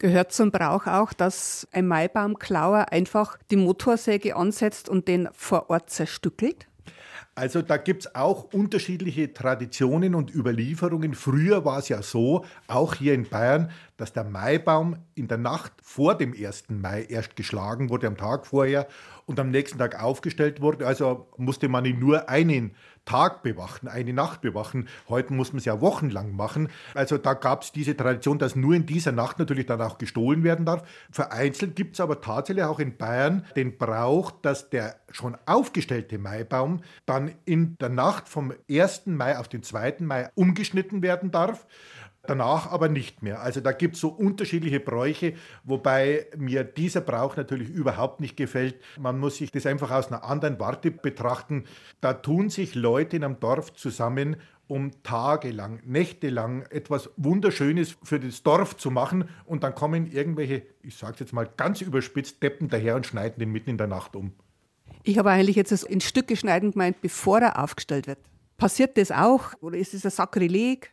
Gehört 0.00 0.32
zum 0.32 0.50
Brauch 0.50 0.86
auch, 0.86 1.12
dass 1.12 1.68
ein 1.72 1.86
Maibaumklauer 1.86 2.86
einfach 2.90 3.36
die 3.50 3.56
Motorsäge 3.56 4.34
ansetzt 4.34 4.88
und 4.88 5.08
den 5.08 5.28
vor 5.34 5.68
Ort 5.68 5.90
zerstückelt? 5.90 6.66
Also 7.34 7.60
da 7.60 7.76
gibt 7.76 8.06
es 8.06 8.14
auch 8.14 8.44
unterschiedliche 8.54 9.34
Traditionen 9.34 10.14
und 10.14 10.34
Überlieferungen. 10.34 11.12
Früher 11.12 11.66
war 11.66 11.78
es 11.78 11.90
ja 11.90 12.00
so, 12.00 12.46
auch 12.66 12.94
hier 12.94 13.12
in 13.12 13.28
Bayern, 13.28 13.70
dass 14.00 14.14
der 14.14 14.24
Maibaum 14.24 14.96
in 15.14 15.28
der 15.28 15.36
Nacht 15.36 15.72
vor 15.82 16.16
dem 16.16 16.32
1. 16.32 16.70
Mai 16.70 17.04
erst 17.08 17.36
geschlagen 17.36 17.90
wurde, 17.90 18.06
am 18.06 18.16
Tag 18.16 18.46
vorher, 18.46 18.86
und 19.26 19.38
am 19.38 19.50
nächsten 19.50 19.78
Tag 19.78 20.02
aufgestellt 20.02 20.60
wurde. 20.60 20.86
Also 20.86 21.28
musste 21.36 21.68
man 21.68 21.84
ihn 21.84 22.00
nur 22.00 22.28
einen 22.28 22.74
Tag 23.04 23.42
bewachen, 23.42 23.88
eine 23.88 24.12
Nacht 24.12 24.40
bewachen. 24.40 24.88
Heute 25.08 25.32
muss 25.34 25.52
man 25.52 25.58
es 25.58 25.66
ja 25.66 25.80
wochenlang 25.80 26.34
machen. 26.34 26.68
Also 26.94 27.18
da 27.18 27.34
gab 27.34 27.62
es 27.62 27.72
diese 27.72 27.96
Tradition, 27.96 28.38
dass 28.38 28.56
nur 28.56 28.74
in 28.74 28.86
dieser 28.86 29.12
Nacht 29.12 29.38
natürlich 29.38 29.66
dann 29.66 29.80
auch 29.82 29.98
gestohlen 29.98 30.44
werden 30.44 30.64
darf. 30.64 30.82
Vereinzelt 31.10 31.76
gibt 31.76 31.94
es 31.94 32.00
aber 32.00 32.20
tatsächlich 32.20 32.64
auch 32.64 32.80
in 32.80 32.96
Bayern 32.96 33.44
den 33.54 33.78
Brauch, 33.78 34.30
dass 34.30 34.70
der 34.70 34.96
schon 35.10 35.36
aufgestellte 35.46 36.18
Maibaum 36.18 36.80
dann 37.06 37.32
in 37.44 37.76
der 37.78 37.88
Nacht 37.90 38.28
vom 38.28 38.52
1. 38.70 39.06
Mai 39.06 39.38
auf 39.38 39.48
den 39.48 39.62
2. 39.62 39.96
Mai 40.00 40.30
umgeschnitten 40.34 41.02
werden 41.02 41.30
darf 41.30 41.66
danach 42.22 42.70
aber 42.70 42.88
nicht 42.88 43.22
mehr. 43.22 43.40
Also 43.40 43.60
da 43.60 43.72
gibt 43.72 43.94
es 43.94 44.00
so 44.00 44.08
unterschiedliche 44.08 44.80
Bräuche, 44.80 45.34
wobei 45.64 46.26
mir 46.36 46.64
dieser 46.64 47.00
Brauch 47.00 47.36
natürlich 47.36 47.68
überhaupt 47.68 48.20
nicht 48.20 48.36
gefällt. 48.36 48.76
Man 48.98 49.18
muss 49.18 49.36
sich 49.36 49.50
das 49.50 49.66
einfach 49.66 49.90
aus 49.90 50.08
einer 50.08 50.24
anderen 50.24 50.58
Warte 50.60 50.90
betrachten. 50.90 51.64
Da 52.00 52.14
tun 52.14 52.50
sich 52.50 52.74
Leute 52.74 53.16
in 53.16 53.24
einem 53.24 53.40
Dorf 53.40 53.74
zusammen, 53.74 54.36
um 54.70 54.92
tagelang, 55.02 55.80
nächtelang 55.84 56.62
etwas 56.70 57.10
Wunderschönes 57.16 57.96
für 58.04 58.20
das 58.20 58.44
Dorf 58.44 58.76
zu 58.76 58.92
machen 58.92 59.28
und 59.44 59.64
dann 59.64 59.74
kommen 59.74 60.06
irgendwelche, 60.06 60.62
ich 60.82 60.96
sage 60.96 61.14
es 61.14 61.20
jetzt 61.20 61.32
mal 61.32 61.48
ganz 61.56 61.80
überspitzt, 61.80 62.40
Deppen 62.40 62.68
daher 62.68 62.94
und 62.94 63.04
schneiden 63.04 63.40
den 63.40 63.50
mitten 63.50 63.70
in 63.70 63.78
der 63.78 63.88
Nacht 63.88 64.14
um. 64.14 64.32
Ich 65.02 65.18
habe 65.18 65.30
eigentlich 65.30 65.56
jetzt 65.56 65.72
in 65.72 66.00
Stücke 66.00 66.36
schneiden 66.36 66.70
gemeint, 66.70 67.00
bevor 67.00 67.40
er 67.40 67.62
aufgestellt 67.62 68.06
wird. 68.06 68.18
Passiert 68.58 68.96
das 68.96 69.10
auch 69.10 69.54
oder 69.60 69.76
ist 69.76 69.94
es 69.94 70.04
ein 70.04 70.10
Sakrileg? 70.10 70.92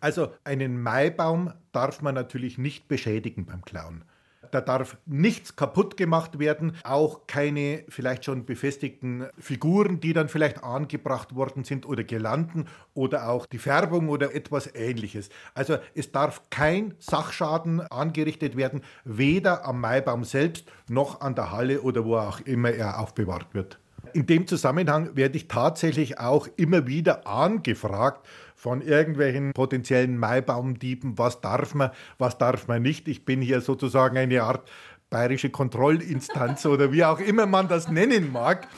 Also 0.00 0.32
einen 0.44 0.80
Maibaum 0.82 1.52
darf 1.72 2.02
man 2.02 2.14
natürlich 2.14 2.58
nicht 2.58 2.88
beschädigen 2.88 3.46
beim 3.46 3.64
Klauen. 3.64 4.04
Da 4.52 4.60
darf 4.60 4.98
nichts 5.06 5.56
kaputt 5.56 5.96
gemacht 5.96 6.38
werden, 6.38 6.76
auch 6.84 7.26
keine 7.26 7.84
vielleicht 7.88 8.26
schon 8.26 8.44
befestigten 8.44 9.26
Figuren, 9.38 9.98
die 10.00 10.12
dann 10.12 10.28
vielleicht 10.28 10.62
angebracht 10.62 11.34
worden 11.34 11.64
sind 11.64 11.86
oder 11.86 12.04
Girlanden 12.04 12.66
oder 12.92 13.30
auch 13.30 13.46
die 13.46 13.56
Färbung 13.56 14.10
oder 14.10 14.34
etwas 14.34 14.74
ähnliches. 14.74 15.30
Also 15.54 15.78
es 15.94 16.12
darf 16.12 16.42
kein 16.50 16.94
Sachschaden 16.98 17.80
angerichtet 17.80 18.54
werden, 18.54 18.82
weder 19.04 19.64
am 19.64 19.80
Maibaum 19.80 20.22
selbst 20.22 20.70
noch 20.86 21.22
an 21.22 21.34
der 21.34 21.50
Halle 21.50 21.80
oder 21.80 22.04
wo 22.04 22.16
auch 22.16 22.40
immer 22.40 22.70
er 22.72 23.00
aufbewahrt 23.00 23.54
wird. 23.54 23.78
In 24.12 24.26
dem 24.26 24.46
Zusammenhang 24.46 25.16
werde 25.16 25.36
ich 25.36 25.48
tatsächlich 25.48 26.18
auch 26.18 26.46
immer 26.56 26.86
wieder 26.86 27.26
angefragt 27.26 28.26
von 28.62 28.80
irgendwelchen 28.80 29.52
potenziellen 29.54 30.16
Maibaumdieben, 30.16 31.18
was 31.18 31.40
darf 31.40 31.74
man, 31.74 31.90
was 32.18 32.38
darf 32.38 32.68
man 32.68 32.80
nicht. 32.80 33.08
Ich 33.08 33.24
bin 33.24 33.42
hier 33.42 33.60
sozusagen 33.60 34.16
eine 34.16 34.40
Art 34.44 34.70
bayerische 35.10 35.50
Kontrollinstanz 35.50 36.64
oder 36.66 36.92
wie 36.92 37.04
auch 37.04 37.18
immer 37.18 37.46
man 37.46 37.66
das 37.66 37.88
nennen 37.88 38.30
mag. 38.30 38.68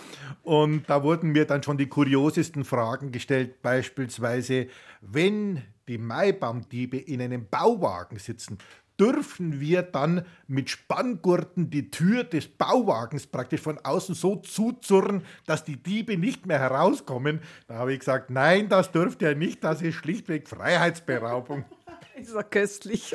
Und 0.42 0.88
da 0.88 1.02
wurden 1.02 1.32
mir 1.32 1.44
dann 1.44 1.62
schon 1.62 1.76
die 1.76 1.86
kuriosesten 1.86 2.64
Fragen 2.64 3.12
gestellt, 3.12 3.60
beispielsweise, 3.60 4.68
wenn 5.02 5.60
die 5.86 5.98
Maibaumdiebe 5.98 6.96
in 6.96 7.20
einem 7.20 7.46
Bauwagen 7.46 8.18
sitzen, 8.18 8.56
dürfen 8.98 9.60
wir 9.60 9.82
dann 9.82 10.24
mit 10.46 10.70
Spanngurten 10.70 11.70
die 11.70 11.90
Tür 11.90 12.24
des 12.24 12.48
Bauwagens 12.48 13.26
praktisch 13.26 13.60
von 13.60 13.78
außen 13.78 14.14
so 14.14 14.36
zuzurren, 14.36 15.22
dass 15.46 15.64
die 15.64 15.82
Diebe 15.82 16.16
nicht 16.16 16.46
mehr 16.46 16.58
herauskommen. 16.58 17.40
Da 17.66 17.74
habe 17.74 17.92
ich 17.92 18.00
gesagt, 18.00 18.30
nein, 18.30 18.68
das 18.68 18.92
dürft 18.92 19.22
ihr 19.22 19.34
nicht, 19.34 19.64
das 19.64 19.82
ist 19.82 19.94
schlichtweg 19.94 20.48
Freiheitsberaubung. 20.48 21.64
ist 22.16 22.34
ja 22.34 22.42
köstlich. 22.42 23.14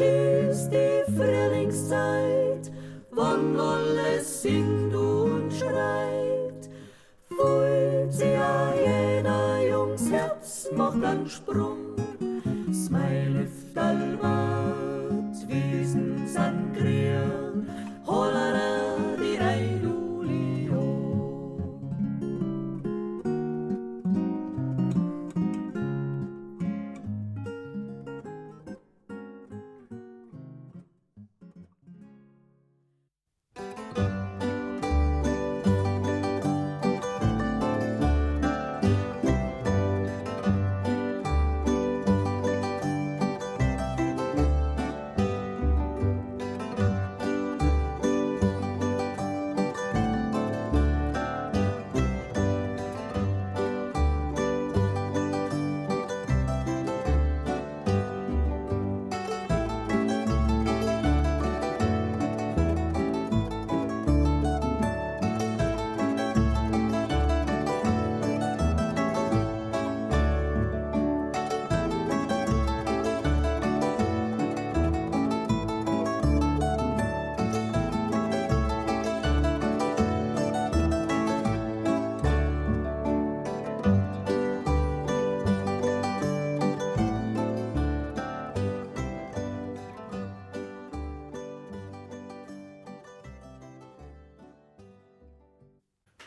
schießt 0.00 0.72
die 0.72 1.12
Frühlingszeit, 1.12 2.72
wann 3.10 3.58
alles 3.60 4.42
singt 4.42 4.94
und 4.94 5.52
schreit. 5.52 6.70
Fühlt 7.28 8.12
sie 8.12 8.32
ja 8.32 8.72
jeder 8.74 9.68
Jungs 9.68 10.10
Herz, 10.10 10.70
macht 10.74 11.04
einen 11.04 11.28
Sprung. 11.28 11.79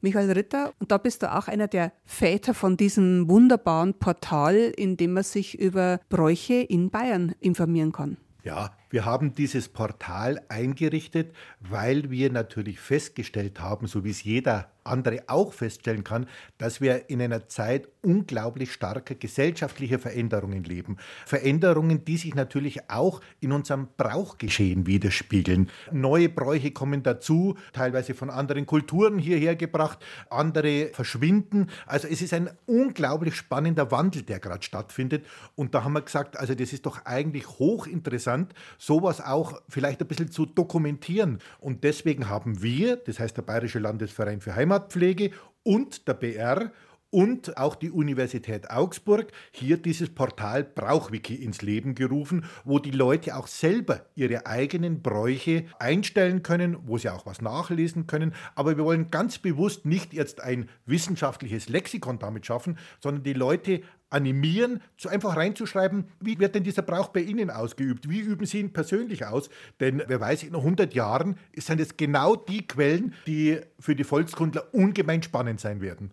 Michael 0.01 0.33
Ritter, 0.33 0.73
und 0.79 0.91
da 0.91 0.97
bist 0.97 1.23
du 1.23 1.31
auch 1.31 1.47
einer 1.47 1.69
der 1.69 1.93
Väter 2.07 2.55
von 2.55 2.79
diesem 2.79 3.29
wunderbaren 3.29 3.93
Portal, 3.93 4.73
in 4.79 4.97
dem 4.97 5.13
man 5.13 5.25
sich 5.25 5.61
über 5.61 6.01
Bräuche 6.09 6.55
in 6.55 6.89
Bayern 6.89 7.35
informieren 7.39 7.93
kann. 7.93 8.17
Ja, 8.45 8.71
wir 8.91 9.05
haben 9.05 9.35
dieses 9.35 9.69
Portal 9.69 10.41
eingerichtet, 10.49 11.35
weil 11.61 12.11
wir 12.11 12.31
natürlich 12.31 12.81
festgestellt 12.81 13.61
haben, 13.61 13.87
so 13.87 14.05
wie 14.05 14.11
es 14.11 14.23
jeder 14.25 14.71
andere 14.89 15.23
auch 15.27 15.53
feststellen 15.53 16.05
kann, 16.05 16.27
dass 16.57 16.81
wir 16.81 17.09
in 17.11 17.23
einer 17.23 17.49
Zeit 17.49 17.89
unglaublich 18.03 18.73
starker 18.73 19.15
gesellschaftlicher 19.15 19.99
Veränderungen 19.99 20.65
leben. 20.65 20.97
Veränderungen, 21.27 22.05
die 22.05 22.17
sich 22.17 22.35
natürlich 22.35 22.91
auch 22.91 23.21
in 23.41 23.53
unserem 23.53 23.89
Brauchgeschehen 23.97 24.87
widerspiegeln. 24.87 25.71
Neue 25.93 26.29
Bräuche 26.29 26.71
kommen 26.71 27.03
dazu, 27.03 27.57
teilweise 27.73 28.15
von 28.15 28.31
anderen 28.31 28.67
Kulturen 28.67 29.19
hierher 29.19 29.57
gebracht, 29.57 29.99
andere 30.31 30.91
verschwinden. 30.93 31.69
Also 31.87 32.09
es 32.09 32.23
ist 32.23 32.33
ein 32.33 32.51
unglaublich 32.67 33.35
spannender 33.35 33.91
Wandel, 33.91 34.23
der 34.23 34.41
gerade 34.41 34.63
stattfindet. 34.63 35.27
Und 35.55 35.75
da 35.75 35.85
haben 35.85 35.93
wir 35.93 36.03
gesagt, 36.03 36.39
also 36.39 36.55
das 36.55 36.73
ist 36.73 36.87
doch 36.87 37.05
eigentlich 37.05 37.47
hochinteressant, 37.47 38.55
sowas 38.79 39.21
auch 39.21 39.61
vielleicht 39.69 40.01
ein 40.01 40.09
bisschen 40.09 40.31
zu 40.31 40.47
dokumentieren. 40.47 41.41
Und 41.61 41.85
deswegen 41.85 42.29
haben 42.29 42.63
wir, 42.63 42.97
das 42.97 43.19
heißt 43.19 43.37
der 43.37 43.43
Bayerische 43.43 43.81
Landesverein 43.81 44.41
für 44.41 44.55
Heimatpflege 44.55 45.33
und 45.65 46.09
der 46.09 46.15
BR 46.15 46.73
und 47.11 47.57
auch 47.57 47.75
die 47.75 47.91
Universität 47.91 48.71
Augsburg 48.71 49.33
hier 49.51 49.77
dieses 49.77 50.11
Portal 50.11 50.65
Brauchwiki 50.65 51.35
ins 51.35 51.63
Leben 51.63 51.95
gerufen, 51.95 52.45
wo 52.65 52.79
die 52.79 52.91
Leute 52.91 53.37
auch 53.37 53.47
selber 53.47 54.07
ihre 54.15 54.47
eigenen 54.47 55.03
Bräuche 55.03 55.65
einstellen 55.79 56.43
können, 56.43 56.77
wo 56.87 56.99
sie 56.99 57.09
auch 57.09 57.27
was 57.27 57.41
nachlesen 57.41 58.07
können. 58.07 58.35
Aber 58.55 58.77
wir 58.77 58.85
wollen 58.85 59.11
ganz 59.11 59.39
bewusst 59.39 59.87
nicht 59.87 60.13
jetzt 60.13 60.43
ein 60.43 60.69
wissenschaftliches 60.87 61.69
Lexikon 61.69 62.19
damit 62.19 62.47
schaffen, 62.47 62.79
sondern 63.01 63.25
die 63.25 63.33
Leute 63.33 63.83
animieren, 64.11 64.81
so 64.97 65.09
einfach 65.09 65.37
reinzuschreiben, 65.37 66.07
wie 66.21 66.39
wird 66.39 66.55
denn 66.55 66.65
dieser 66.65 66.83
Brauch 66.83 67.09
bei 67.09 67.21
Ihnen 67.21 67.51
ausgeübt? 67.51 68.09
Wie 68.09 68.21
üben 68.21 68.47
Sie 68.47 68.61
ihn 68.61 68.73
persönlich 68.73 69.27
aus? 69.27 69.51
Denn 69.81 70.03
wer 70.07 70.21
weiß, 70.21 70.45
in 70.45 70.55
100 70.55 70.95
Jahren 70.95 71.37
sind 71.57 71.81
es 71.81 71.97
genau 71.97 72.37
die 72.37 72.67
Quellen, 72.67 73.15
die 73.27 73.61
für 73.79 73.95
die 73.95 74.05
Volkskundler 74.05 74.73
ungemein 74.73 75.23
spannend 75.23 75.61
sein 75.61 75.81
werden. 75.81 76.11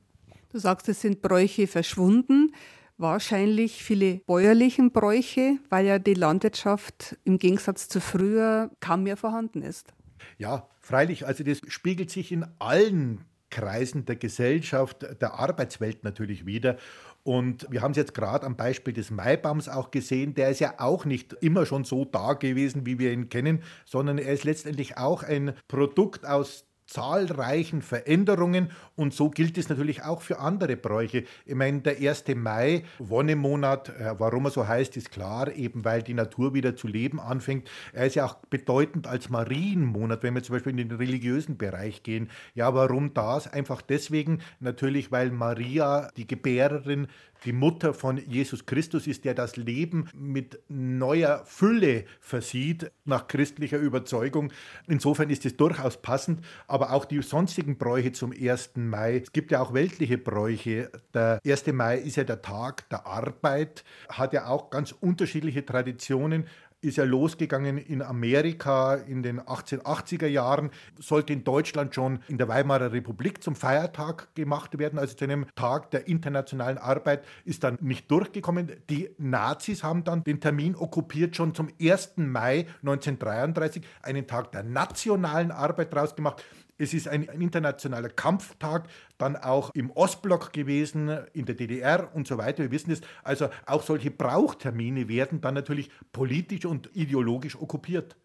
Du 0.55 0.61
sagst, 0.61 0.87
es 0.87 1.01
sind 1.01 1.21
Bräuche 1.21 1.67
verschwunden. 1.67 2.53
Wahrscheinlich 2.97 3.83
viele 3.83 4.19
bäuerlichen 4.19 4.93
Bräuche, 4.93 5.57
weil 5.69 5.85
ja 5.85 5.99
die 5.99 6.13
Landwirtschaft 6.13 7.17
im 7.25 7.39
Gegensatz 7.39 7.89
zu 7.89 7.99
früher 7.99 8.71
kaum 8.79 9.03
mehr 9.03 9.17
vorhanden 9.17 9.61
ist. 9.61 9.93
Ja, 10.37 10.69
freilich, 10.79 11.27
also 11.27 11.43
das 11.43 11.59
spiegelt 11.67 12.09
sich 12.09 12.31
in 12.31 12.45
allen 12.59 13.25
Kreisen 13.49 14.05
der 14.05 14.15
Gesellschaft, 14.15 15.05
der 15.19 15.33
Arbeitswelt 15.33 16.05
natürlich 16.05 16.45
wieder. 16.45 16.77
Und 17.23 17.67
wir 17.69 17.81
haben 17.81 17.91
es 17.91 17.97
jetzt 17.97 18.13
gerade 18.13 18.45
am 18.45 18.55
Beispiel 18.55 18.93
des 18.93 19.11
Maibaums 19.11 19.67
auch 19.67 19.91
gesehen, 19.91 20.35
der 20.35 20.51
ist 20.51 20.61
ja 20.61 20.75
auch 20.77 21.03
nicht 21.03 21.33
immer 21.41 21.65
schon 21.65 21.83
so 21.83 22.05
da 22.05 22.31
gewesen, 22.31 22.85
wie 22.85 22.97
wir 22.97 23.11
ihn 23.11 23.27
kennen, 23.27 23.61
sondern 23.83 24.19
er 24.19 24.31
ist 24.31 24.45
letztendlich 24.45 24.95
auch 24.95 25.21
ein 25.21 25.53
Produkt 25.67 26.25
aus 26.25 26.63
zahlreichen 26.87 27.81
Veränderungen 27.81 28.71
und 28.95 29.13
so 29.13 29.29
gilt 29.29 29.57
es 29.57 29.69
natürlich 29.69 30.03
auch 30.03 30.21
für 30.21 30.39
andere 30.39 30.77
Bräuche. 30.77 31.23
Ich 31.45 31.55
meine, 31.55 31.81
der 31.81 31.97
1. 31.97 32.25
Mai, 32.35 32.83
Wonnemonat, 32.99 33.89
äh, 33.89 34.15
warum 34.17 34.45
er 34.45 34.51
so 34.51 34.67
heißt, 34.67 34.95
ist 34.97 35.11
klar, 35.11 35.51
eben 35.53 35.83
weil 35.83 36.03
die 36.03 36.13
Natur 36.13 36.53
wieder 36.53 36.75
zu 36.75 36.87
leben 36.87 37.19
anfängt. 37.19 37.69
Er 37.93 38.05
ist 38.05 38.15
ja 38.15 38.25
auch 38.25 38.35
bedeutend 38.49 39.07
als 39.07 39.29
Marienmonat, 39.29 40.23
wenn 40.23 40.35
wir 40.35 40.43
zum 40.43 40.55
Beispiel 40.55 40.71
in 40.71 40.89
den 40.89 40.97
religiösen 40.97 41.57
Bereich 41.57 42.03
gehen. 42.03 42.29
Ja, 42.53 42.73
warum 42.73 43.13
das? 43.13 43.51
Einfach 43.51 43.81
deswegen 43.81 44.39
natürlich, 44.59 45.11
weil 45.11 45.31
Maria, 45.31 46.09
die 46.17 46.27
Gebärerin, 46.27 47.07
die 47.45 47.53
Mutter 47.53 47.93
von 47.93 48.17
Jesus 48.17 48.65
Christus 48.65 49.07
ist, 49.07 49.25
der 49.25 49.33
das 49.33 49.55
Leben 49.55 50.09
mit 50.15 50.59
neuer 50.67 51.43
Fülle 51.45 52.05
versieht, 52.19 52.91
nach 53.05 53.27
christlicher 53.27 53.77
Überzeugung. 53.77 54.51
Insofern 54.87 55.29
ist 55.29 55.45
es 55.45 55.55
durchaus 55.55 56.01
passend, 56.01 56.43
aber 56.67 56.91
auch 56.91 57.05
die 57.05 57.21
sonstigen 57.21 57.77
Bräuche 57.77 58.11
zum 58.11 58.31
1. 58.31 58.71
Mai. 58.75 59.17
Es 59.17 59.31
gibt 59.31 59.51
ja 59.51 59.61
auch 59.61 59.73
weltliche 59.73 60.17
Bräuche. 60.17 60.89
Der 61.13 61.39
1. 61.45 61.67
Mai 61.67 61.97
ist 61.99 62.17
ja 62.17 62.23
der 62.23 62.41
Tag 62.41 62.89
der 62.89 63.05
Arbeit, 63.05 63.83
hat 64.09 64.33
ja 64.33 64.47
auch 64.47 64.69
ganz 64.69 64.91
unterschiedliche 64.91 65.65
Traditionen 65.65 66.45
ist 66.85 66.97
ja 66.97 67.03
losgegangen 67.03 67.77
in 67.77 68.01
Amerika 68.01 68.95
in 68.95 69.23
den 69.23 69.41
1880er 69.41 70.27
Jahren, 70.27 70.69
sollte 70.99 71.33
in 71.33 71.43
Deutschland 71.43 71.95
schon 71.95 72.19
in 72.27 72.37
der 72.37 72.47
Weimarer 72.47 72.91
Republik 72.91 73.43
zum 73.43 73.55
Feiertag 73.55 74.33
gemacht 74.35 74.77
werden, 74.77 74.99
also 74.99 75.15
zu 75.15 75.25
einem 75.25 75.45
Tag 75.55 75.91
der 75.91 76.07
internationalen 76.07 76.77
Arbeit, 76.77 77.23
ist 77.43 77.63
dann 77.63 77.77
nicht 77.81 78.09
durchgekommen. 78.11 78.71
Die 78.89 79.09
Nazis 79.17 79.83
haben 79.83 80.03
dann 80.03 80.23
den 80.23 80.39
Termin 80.39 80.75
okkupiert, 80.75 81.35
schon 81.35 81.53
zum 81.53 81.69
1. 81.81 82.13
Mai 82.17 82.67
1933, 82.81 83.83
einen 84.01 84.27
Tag 84.27 84.51
der 84.51 84.63
nationalen 84.63 85.51
Arbeit 85.51 85.93
draus 85.93 86.15
gemacht. 86.15 86.43
Es 86.77 86.93
ist 86.93 87.07
ein, 87.07 87.23
internationaler 87.23 88.09
Kampftag, 88.09 88.87
dann 89.17 89.37
auch 89.37 89.69
im 89.73 89.91
Ostblock 89.91 90.51
gewesen, 90.51 91.09
in 91.33 91.45
der 91.45 91.55
DDR 91.55 92.13
und 92.13 92.27
so 92.27 92.37
weiter. 92.37 92.63
Wir 92.63 92.71
wissen 92.71 92.91
es. 92.91 93.01
Also 93.23 93.49
auch 93.65 93.83
solche 93.83 94.11
Brauchtermine 94.11 95.07
werden 95.07 95.39
dann 95.39 95.53
natürlich 95.53 95.89
politisch 96.11 96.65
und 96.65 96.89
ideologisch 96.93 97.55
okkupiert. 97.55 98.17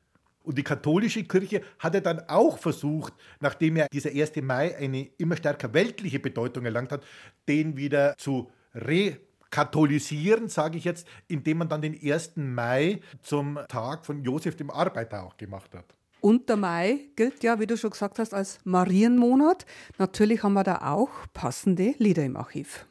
Und 0.43 0.59
die 0.59 0.65
katholische 0.65 1.23
Kirche 1.25 1.63
hatte 1.79 2.01
dann 2.01 2.21
auch 2.29 2.59
versucht, 2.59 3.13
nachdem 3.41 3.77
ja 3.77 3.87
dieser 3.93 4.11
1. 4.11 4.37
Mai 4.43 4.77
eine 4.77 5.09
immer 5.19 5.37
stärker 5.37 5.73
weltliche 5.75 6.19
Bedeutung 6.19 6.65
erlangt 6.65 6.93
hat, 6.93 7.05
den 7.47 7.77
wieder 7.77 8.17
zu 8.17 8.51
rekatholisieren, 8.75 10.49
sage 10.49 10.79
ich 10.79 10.85
jetzt, 10.85 11.07
indem 11.29 11.59
man 11.59 11.69
dann 11.69 11.83
den 11.83 11.95
1. 11.95 12.33
Mai 12.37 13.01
zum 13.23 13.61
Tag 13.69 14.07
von 14.07 14.25
Josef 14.25 14.57
dem 14.57 14.71
Arbeiter 14.71 15.23
auch 15.23 15.37
gemacht 15.37 15.75
hat. 15.75 16.00
Und 16.21 16.49
der 16.49 16.57
Mai 16.57 17.07
gilt 17.17 17.43
ja, 17.43 17.59
wie 17.61 17.67
du 17.67 17.77
schon 17.77 17.91
gesagt 17.91 18.19
hast, 18.19 18.35
als 18.35 18.59
Marienmonat. 18.65 19.65
Natürlich 19.99 20.43
haben 20.43 20.53
wir 20.53 20.65
da 20.65 20.93
auch 20.93 21.11
passende 21.33 21.95
Lieder 21.99 22.25
im 22.25 22.37
Archiv. 22.37 22.87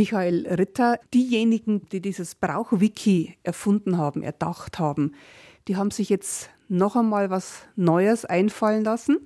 Michael 0.00 0.46
Ritter, 0.48 0.98
diejenigen, 1.12 1.86
die 1.90 2.00
dieses 2.00 2.34
Brauchwiki 2.34 3.36
erfunden 3.42 3.98
haben, 3.98 4.22
erdacht 4.22 4.78
haben, 4.78 5.14
die 5.68 5.76
haben 5.76 5.90
sich 5.90 6.08
jetzt 6.08 6.48
noch 6.68 6.96
einmal 6.96 7.28
was 7.28 7.64
Neues 7.76 8.24
einfallen 8.24 8.82
lassen? 8.82 9.18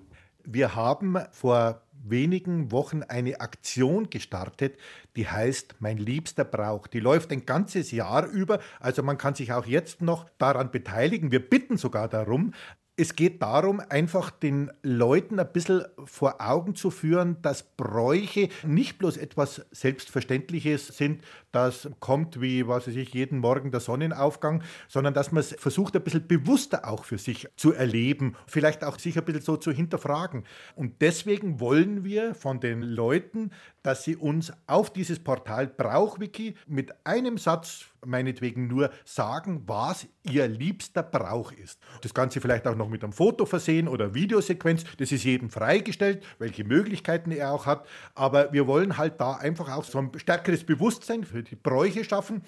Wir 0.42 0.74
haben 0.74 1.16
vor 1.30 1.82
wenigen 2.02 2.72
Wochen 2.72 3.04
eine 3.04 3.40
Aktion 3.40 4.10
gestartet, 4.10 4.76
die 5.14 5.28
heißt 5.28 5.76
Mein 5.78 5.96
liebster 5.96 6.44
Brauch. 6.44 6.88
Die 6.88 6.98
läuft 6.98 7.30
ein 7.30 7.46
ganzes 7.46 7.92
Jahr 7.92 8.26
über, 8.26 8.58
also 8.80 9.04
man 9.04 9.16
kann 9.16 9.36
sich 9.36 9.52
auch 9.52 9.66
jetzt 9.66 10.02
noch 10.02 10.28
daran 10.38 10.72
beteiligen. 10.72 11.30
Wir 11.30 11.48
bitten 11.48 11.76
sogar 11.76 12.08
darum, 12.08 12.52
es 12.96 13.16
geht 13.16 13.42
darum, 13.42 13.80
einfach 13.80 14.30
den 14.30 14.70
Leuten 14.82 15.40
ein 15.40 15.52
bisschen 15.52 15.84
vor 16.04 16.36
Augen 16.40 16.76
zu 16.76 16.90
führen, 16.90 17.42
dass 17.42 17.62
Bräuche 17.62 18.48
nicht 18.64 18.98
bloß 18.98 19.16
etwas 19.16 19.66
Selbstverständliches 19.72 20.88
sind, 20.88 21.22
das 21.54 21.88
kommt 22.00 22.40
wie, 22.40 22.66
was 22.66 22.88
weiß 22.88 22.96
ich, 22.96 23.14
jeden 23.14 23.38
Morgen 23.38 23.70
der 23.70 23.80
Sonnenaufgang, 23.80 24.62
sondern 24.88 25.14
dass 25.14 25.32
man 25.32 25.40
es 25.40 25.54
versucht, 25.58 25.94
ein 25.94 26.02
bisschen 26.02 26.26
bewusster 26.26 26.88
auch 26.88 27.04
für 27.04 27.18
sich 27.18 27.48
zu 27.56 27.72
erleben, 27.72 28.36
vielleicht 28.46 28.84
auch 28.84 28.98
sich 28.98 29.16
ein 29.16 29.24
bisschen 29.24 29.42
so 29.42 29.56
zu 29.56 29.70
hinterfragen. 29.70 30.44
Und 30.74 31.00
deswegen 31.00 31.60
wollen 31.60 32.04
wir 32.04 32.34
von 32.34 32.60
den 32.60 32.82
Leuten, 32.82 33.50
dass 33.82 34.02
sie 34.02 34.16
uns 34.16 34.52
auf 34.66 34.92
dieses 34.92 35.20
Portal 35.22 35.66
Brauchwiki 35.66 36.54
mit 36.66 36.94
einem 37.06 37.38
Satz 37.38 37.86
meinetwegen 38.06 38.66
nur 38.66 38.90
sagen, 39.04 39.62
was 39.66 40.06
ihr 40.22 40.48
liebster 40.48 41.02
Brauch 41.02 41.52
ist. 41.52 41.80
Das 42.02 42.14
Ganze 42.14 42.40
vielleicht 42.40 42.66
auch 42.66 42.76
noch 42.76 42.88
mit 42.88 43.02
einem 43.02 43.12
Foto 43.12 43.46
versehen 43.46 43.88
oder 43.88 44.14
Videosequenz. 44.14 44.84
Das 44.98 45.12
ist 45.12 45.24
jedem 45.24 45.50
freigestellt, 45.50 46.24
welche 46.38 46.64
Möglichkeiten 46.64 47.30
er 47.30 47.52
auch 47.52 47.66
hat. 47.66 47.86
Aber 48.14 48.52
wir 48.52 48.66
wollen 48.66 48.96
halt 48.96 49.20
da 49.20 49.34
einfach 49.34 49.74
auch 49.74 49.84
so 49.84 49.98
ein 49.98 50.10
stärkeres 50.16 50.64
Bewusstsein 50.64 51.24
für 51.24 51.42
die 51.44 51.56
Bräuche 51.56 52.04
schaffen. 52.04 52.42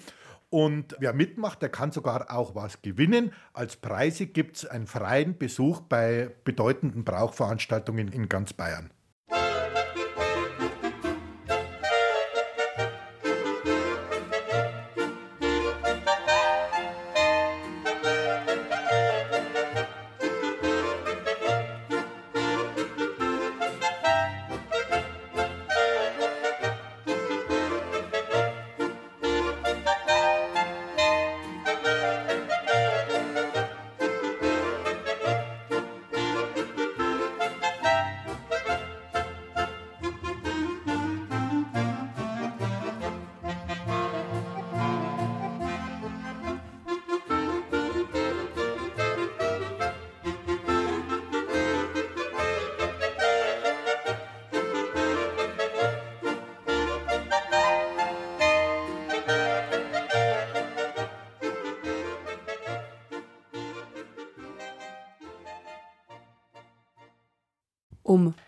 Und 0.49 0.95
wer 0.99 1.13
mitmacht, 1.13 1.61
der 1.61 1.69
kann 1.69 1.91
sogar 1.91 2.31
auch 2.31 2.55
was 2.55 2.81
gewinnen. 2.81 3.33
Als 3.53 3.75
Preise 3.75 4.27
gibt 4.27 4.57
es 4.57 4.65
einen 4.65 4.87
freien 4.87 5.37
Besuch 5.37 5.81
bei 5.81 6.31
bedeutenden 6.45 7.03
Brauchveranstaltungen 7.03 8.07
in 8.07 8.29
ganz 8.29 8.53
Bayern. 8.53 8.91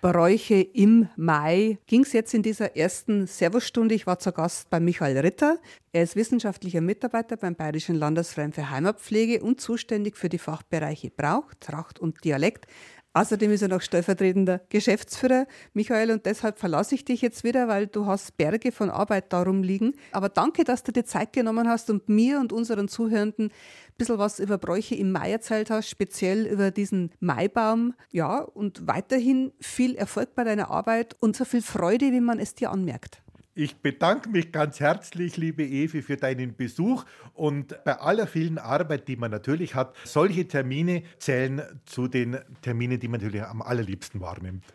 Bräuche 0.01 0.61
im 0.61 1.09
Mai 1.17 1.77
ging 1.85 2.03
es 2.03 2.13
jetzt 2.13 2.33
in 2.33 2.41
dieser 2.41 2.77
ersten 2.77 3.27
Servusstunde. 3.27 3.93
Ich 3.95 4.07
war 4.07 4.17
zu 4.17 4.31
Gast 4.31 4.69
bei 4.69 4.79
Michael 4.79 5.17
Ritter. 5.17 5.59
Er 5.91 6.03
ist 6.03 6.15
wissenschaftlicher 6.15 6.79
Mitarbeiter 6.79 7.35
beim 7.35 7.55
Bayerischen 7.55 7.95
Landesverein 7.95 8.53
für 8.53 8.69
Heimatpflege 8.69 9.43
und 9.43 9.59
zuständig 9.59 10.15
für 10.15 10.29
die 10.29 10.37
Fachbereiche 10.37 11.09
Brauch, 11.09 11.53
Tracht 11.59 11.99
und 11.99 12.23
Dialekt. 12.23 12.65
Außerdem 13.13 13.51
ist 13.51 13.63
er 13.63 13.69
noch 13.69 13.81
stellvertretender 13.81 14.61
Geschäftsführer, 14.69 15.47
Michael, 15.73 16.11
und 16.11 16.25
deshalb 16.27 16.59
verlasse 16.59 16.93
ich 16.93 17.05
dich 17.05 17.21
jetzt 17.21 17.43
wieder, 17.43 17.67
weil 17.67 17.87
du 17.87 18.05
hast 18.05 18.37
Berge 18.37 18.71
von 18.71 18.91
Arbeit 18.91 19.33
darum 19.33 19.63
liegen. 19.63 19.93
Aber 20.11 20.29
danke, 20.29 20.63
dass 20.63 20.83
du 20.83 20.91
dir 20.91 21.05
Zeit 21.05 21.33
genommen 21.33 21.67
hast 21.67 21.89
und 21.89 22.07
mir 22.07 22.39
und 22.39 22.53
unseren 22.53 22.87
Zuhörenden 22.87 23.47
ein 23.47 23.51
bisschen 23.97 24.19
was 24.19 24.39
über 24.39 24.59
Bräuche 24.59 24.93
im 24.95 25.11
Mai 25.11 25.31
erzählt 25.31 25.71
hast, 25.71 25.89
speziell 25.89 26.45
über 26.45 26.69
diesen 26.69 27.11
Maibaum. 27.19 27.95
Ja, 28.11 28.41
und 28.41 28.87
weiterhin 28.87 29.53
viel 29.59 29.95
Erfolg 29.95 30.35
bei 30.35 30.43
deiner 30.43 30.69
Arbeit 30.69 31.15
und 31.19 31.35
so 31.35 31.45
viel 31.45 31.63
Freude, 31.63 32.11
wie 32.11 32.21
man 32.21 32.39
es 32.39 32.53
dir 32.53 32.69
anmerkt. 32.69 33.23
Ich 33.55 33.77
bedanke 33.77 34.29
mich 34.29 34.51
ganz 34.51 34.79
herzlich, 34.79 35.35
liebe 35.35 35.63
Evi, 35.63 36.01
für 36.01 36.17
deinen 36.17 36.55
Besuch 36.55 37.03
und 37.33 37.83
bei 37.83 37.99
aller 37.99 38.27
vielen 38.27 38.57
Arbeit, 38.57 39.07
die 39.07 39.15
man 39.15 39.31
natürlich 39.31 39.75
hat, 39.75 39.95
solche 40.05 40.47
Termine 40.47 41.03
zählen 41.17 41.61
zu 41.85 42.07
den 42.07 42.37
Terminen, 42.61 42.99
die 42.99 43.07
man 43.07 43.19
natürlich 43.19 43.43
am 43.43 43.61
allerliebsten 43.61 44.21
wahrnimmt. 44.21 44.65